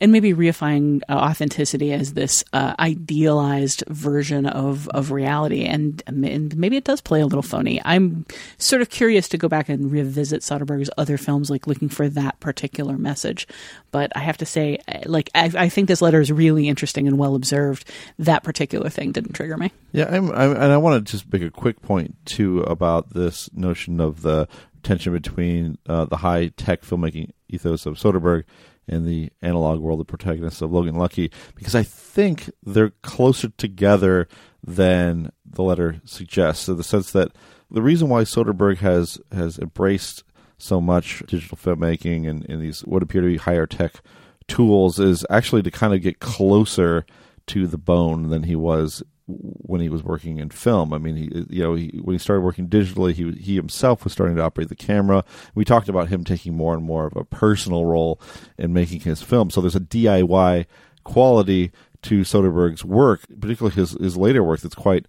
[0.00, 5.64] and maybe reifying uh, authenticity as this uh, idealized version of, of reality.
[5.64, 7.80] And, and maybe it does play a little phony.
[7.84, 8.26] I'm
[8.58, 12.38] sort of curious to go back and revisit Soderbergh's other films, like looking for that
[12.40, 13.48] particular message.
[13.90, 17.08] But I have to say, uh, like, I, I think this letter is really interesting
[17.08, 17.90] and well observed.
[18.18, 19.72] That particular thing didn't trigger me.
[19.92, 23.48] Yeah, I'm, I'm, and I want to just make a quick point, too, about this
[23.54, 24.46] notion of the
[24.82, 28.44] tension between uh, the high tech filmmaking ethos of Soderbergh
[28.88, 34.28] in the analog world, the protagonists of Logan Lucky, because I think they're closer together
[34.62, 36.66] than the letter suggests.
[36.66, 37.32] So the sense that
[37.70, 40.24] the reason why Soderbergh has has embraced
[40.58, 44.00] so much digital filmmaking and, and these what appear to be higher tech
[44.48, 47.04] tools is actually to kind of get closer
[47.46, 50.92] to the bone than he was when he was working in film.
[50.92, 54.12] I mean, he you know he, when he started working digitally, he he himself was
[54.12, 55.24] starting to operate the camera.
[55.54, 58.20] We talked about him taking more and more of a personal role
[58.58, 59.50] in making his film.
[59.50, 60.66] So there's a DIY
[61.04, 61.72] quality
[62.02, 65.06] to Soderbergh's work, particularly his his later work, that's quite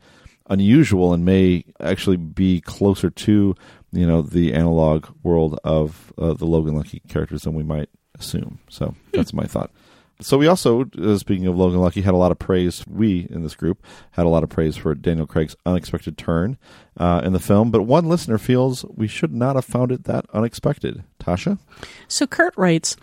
[0.49, 3.53] unusual and may actually be closer to
[3.91, 8.59] you know the analog world of uh, the Logan Lucky characters than we might assume.
[8.70, 9.72] So that's my thought.
[10.20, 12.84] So we also, uh, speaking of Logan Lucky, had a lot of praise.
[12.88, 16.57] We in this group had a lot of praise for Daniel Craig's unexpected turn
[16.97, 20.26] uh, in the film, but one listener feels we should not have found it that
[20.34, 21.03] unexpected.
[21.20, 21.59] Tasha,
[22.07, 22.97] So Kurt writes,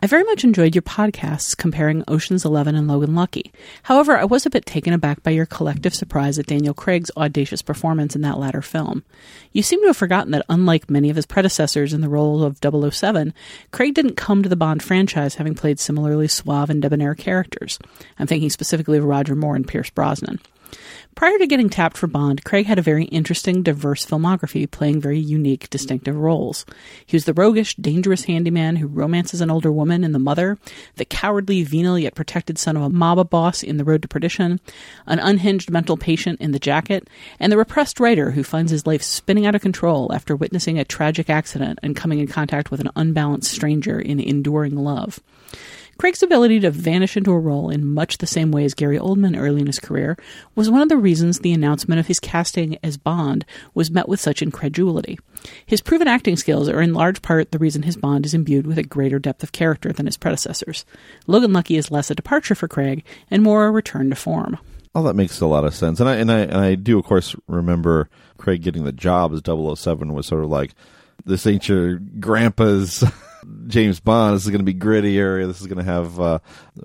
[0.00, 3.50] I very much enjoyed your podcasts comparing Ocean's Eleven and Logan Lucky.
[3.82, 7.62] However, I was a bit taken aback by your collective surprise at Daniel Craig's audacious
[7.62, 9.02] performance in that latter film.
[9.52, 12.58] You seem to have forgotten that, unlike many of his predecessors in the role of
[12.62, 13.34] 007,
[13.72, 17.80] Craig didn't come to the Bond franchise having played similarly suave and debonair characters.
[18.20, 20.38] I'm thinking specifically of Roger Moore and Pierce Brosnan.
[21.14, 25.18] Prior to getting tapped for Bond, Craig had a very interesting, diverse filmography, playing very
[25.18, 26.64] unique, distinctive roles.
[27.04, 30.58] He was the roguish, dangerous handyman who romances an older woman in The Mother,
[30.94, 34.60] the cowardly, venal yet protected son of a mob boss in The Road to Perdition,
[35.06, 37.08] an unhinged mental patient in The Jacket,
[37.40, 40.84] and the repressed writer who finds his life spinning out of control after witnessing a
[40.84, 45.18] tragic accident and coming in contact with an unbalanced stranger in enduring love.
[45.98, 49.36] Craig's ability to vanish into a role in much the same way as Gary Oldman
[49.36, 50.16] early in his career
[50.54, 53.44] was one of the reasons the announcement of his casting as Bond
[53.74, 55.18] was met with such incredulity.
[55.66, 58.78] His proven acting skills are in large part the reason his Bond is imbued with
[58.78, 60.84] a greater depth of character than his predecessors.
[61.26, 64.56] Logan Lucky is less a departure for Craig and more a return to form.
[64.94, 67.04] Oh, that makes a lot of sense, and I and I and I do, of
[67.06, 70.74] course, remember Craig getting the job as 007 was sort of like
[71.24, 73.04] this ain't your grandpa's
[73.66, 74.36] James Bond.
[74.36, 75.46] This is going to be grittier.
[75.46, 76.38] This is going to have uh,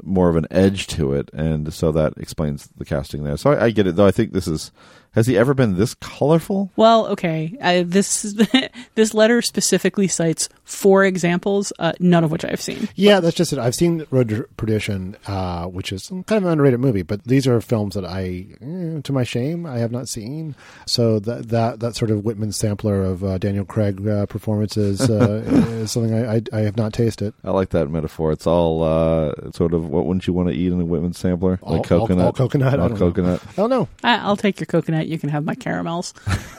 [0.04, 3.38] more of an edge to it, and so that explains the casting there.
[3.38, 4.06] So I, I get it, though.
[4.06, 4.72] I think this is
[5.14, 6.72] has he ever been this colorful?
[6.76, 7.58] Well, okay.
[7.62, 8.36] I, this
[8.96, 12.90] this letter specifically cites four examples, uh, none of which I've seen.
[12.96, 13.60] Yeah, that's just it.
[13.60, 17.48] I've seen Road to Perdition, uh, which is kind of an underrated movie, but these
[17.48, 20.56] are films that I, eh, to my shame, I have not seen.
[20.88, 25.44] So that that that sort of Whitman sampler of uh, Daniel Craig uh, performances uh,
[25.48, 27.34] is something I, I, I have not tasted.
[27.44, 28.32] I like that metaphor.
[28.32, 31.60] It's all uh, sort of what wouldn't you want to eat in a Whitman sampler?
[31.62, 32.80] All- like coconut, all- all coconut?
[32.80, 33.06] All don't know.
[33.12, 33.44] coconut.
[33.48, 33.88] I don't know.
[34.04, 35.03] I, I'll take your coconut.
[35.08, 36.14] You can have my caramels.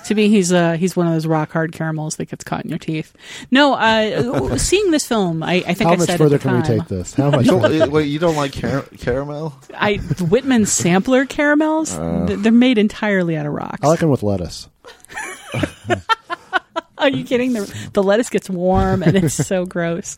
[0.07, 2.71] to me, he's uh, he's one of those rock hard caramels that gets caught in
[2.71, 3.13] your teeth.
[3.51, 6.49] No, uh, seeing this film, I, I think How I much said further at the
[6.49, 7.15] can we take this?
[7.15, 7.47] How much?
[7.47, 9.55] You don't, wait, you don't like car- caramel?
[9.75, 11.95] I Whitman sampler caramels.
[11.95, 12.37] Uh.
[12.39, 13.81] they're made entirely out of rocks.
[13.83, 14.69] I like them with lettuce.
[17.05, 17.53] Are you kidding?
[17.53, 20.17] The, the lettuce gets warm and it's so gross.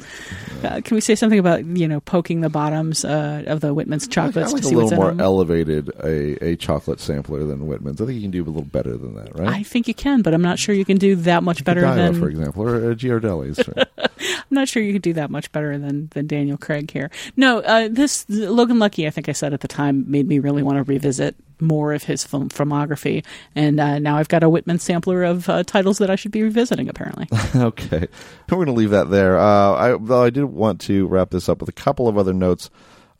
[0.63, 4.07] Uh, can we say something about you know poking the bottoms uh, of the Whitman's
[4.07, 8.01] chocolates I like to a little more elevated a, a chocolate sampler than Whitman's.
[8.01, 9.49] I think you can do a little better than that, right?
[9.49, 12.13] I think you can, but I'm not sure you can do that much better Godiva,
[12.13, 13.69] than for example, or uh, Giardelli's.
[14.19, 17.11] I'm not sure you could do that much better than than Daniel Craig here.
[17.37, 20.63] No, uh, this Logan Lucky, I think I said at the time, made me really
[20.63, 24.79] want to revisit more of his film filmography, and uh, now I've got a Whitman
[24.79, 26.89] sampler of uh, titles that I should be revisiting.
[26.89, 28.07] Apparently, okay,
[28.51, 29.39] we're going to leave that there.
[29.39, 32.33] Uh, I, though I did want to wrap this up with a couple of other
[32.33, 32.71] notes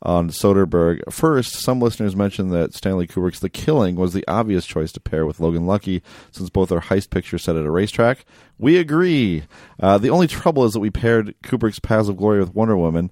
[0.01, 1.11] on Soderbergh.
[1.11, 5.25] First, some listeners mentioned that Stanley Kubrick's The Killing was the obvious choice to pair
[5.25, 8.25] with Logan Lucky, since both are heist pictures set at a racetrack.
[8.57, 9.43] We agree.
[9.79, 13.11] Uh, the only trouble is that we paired Kubrick's Paths of Glory with Wonder Woman.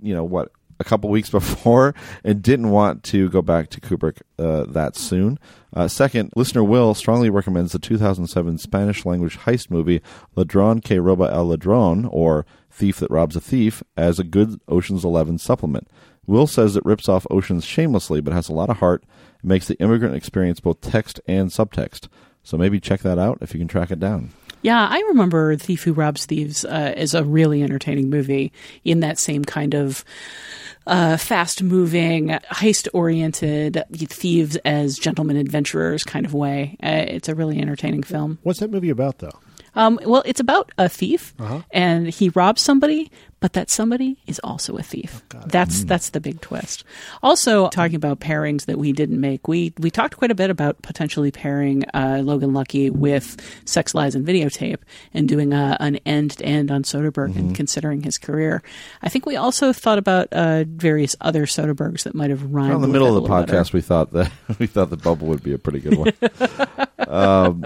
[0.00, 0.52] You know what?
[0.80, 5.38] A couple weeks before, and didn't want to go back to Kubrick uh, that soon.
[5.72, 10.00] Uh, second, listener Will strongly recommends the 2007 Spanish language heist movie
[10.36, 15.04] Ladron que roba el ladrón, or Thief That Robs a Thief, as a good Ocean's
[15.04, 15.86] Eleven supplement.
[16.26, 19.04] Will says it rips off Oceans shamelessly, but has a lot of heart
[19.42, 22.08] and makes the immigrant experience both text and subtext.
[22.42, 24.30] So maybe check that out if you can track it down.
[24.62, 28.52] yeah, I remember Thief Who Robs Thieves uh, as a really entertaining movie
[28.84, 30.04] in that same kind of
[30.86, 36.76] uh, fast moving, heist oriented thieves as gentlemen adventurers kind of way.
[36.82, 38.38] Uh, it's a really entertaining film.
[38.42, 39.38] What's that movie about, though?
[39.74, 41.60] Um, well, it's about a thief, Uh-huh.
[41.70, 43.10] and he robs somebody,
[43.40, 45.22] but that somebody is also a thief.
[45.46, 46.84] that's that's the big twist.
[47.22, 50.80] Also, talking about pairings that we didn't make, we we talked quite a bit about
[50.82, 54.78] potentially pairing uh, Logan Lucky with Sex, Lies, and Videotape,
[55.14, 58.62] and doing a, an end to end on Soderbergh and considering his career.
[59.02, 62.74] I think we also thought about uh, various other Soderberghs that might have rhymed.
[62.74, 63.52] in the middle of the little better.
[63.52, 66.12] podcast, we thought that we thought the bubble would be a pretty good one.
[67.08, 67.64] um,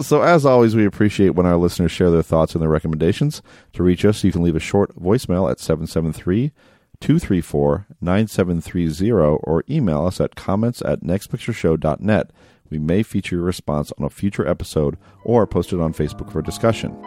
[0.00, 3.42] so, as always, we appreciate when our listeners share their thoughts and their recommendations.
[3.74, 6.52] To reach us, you can leave a short voicemail at 773
[7.00, 12.30] 234 9730 or email us at comments at nextpictureshow.net.
[12.70, 16.40] We may feature your response on a future episode or post it on Facebook for
[16.42, 17.00] discussion.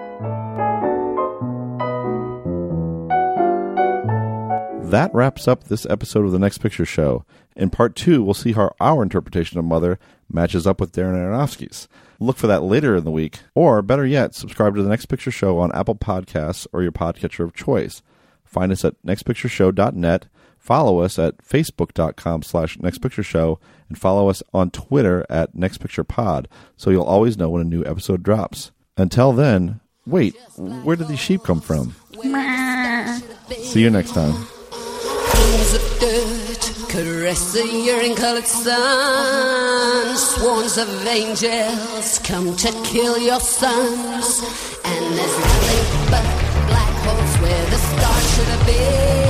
[4.90, 7.26] That wraps up this episode of the Next Picture Show.
[7.58, 11.88] In part two, we'll see how our interpretation of Mother matches up with Darren Aronofsky's.
[12.20, 15.32] Look for that later in the week, or better yet, subscribe to the Next Picture
[15.32, 18.02] Show on Apple Podcasts or your podcatcher of choice.
[18.44, 23.60] Find us at nextpictureshow.net, follow us at facebook.com slash nextpictureshow,
[23.90, 28.24] and follow us on Twitter at nextpicturepod so you'll always know when a new episode
[28.24, 28.72] drops.
[28.98, 31.96] Until then, wait, where did these sheep come from?
[33.52, 34.34] See you next time.
[36.90, 40.18] Caress the urine-colored sun.
[40.18, 44.42] Swarms of angels come to kill your sons.
[44.84, 46.24] And there's nothing but
[46.68, 49.27] black holes where the stars should have been.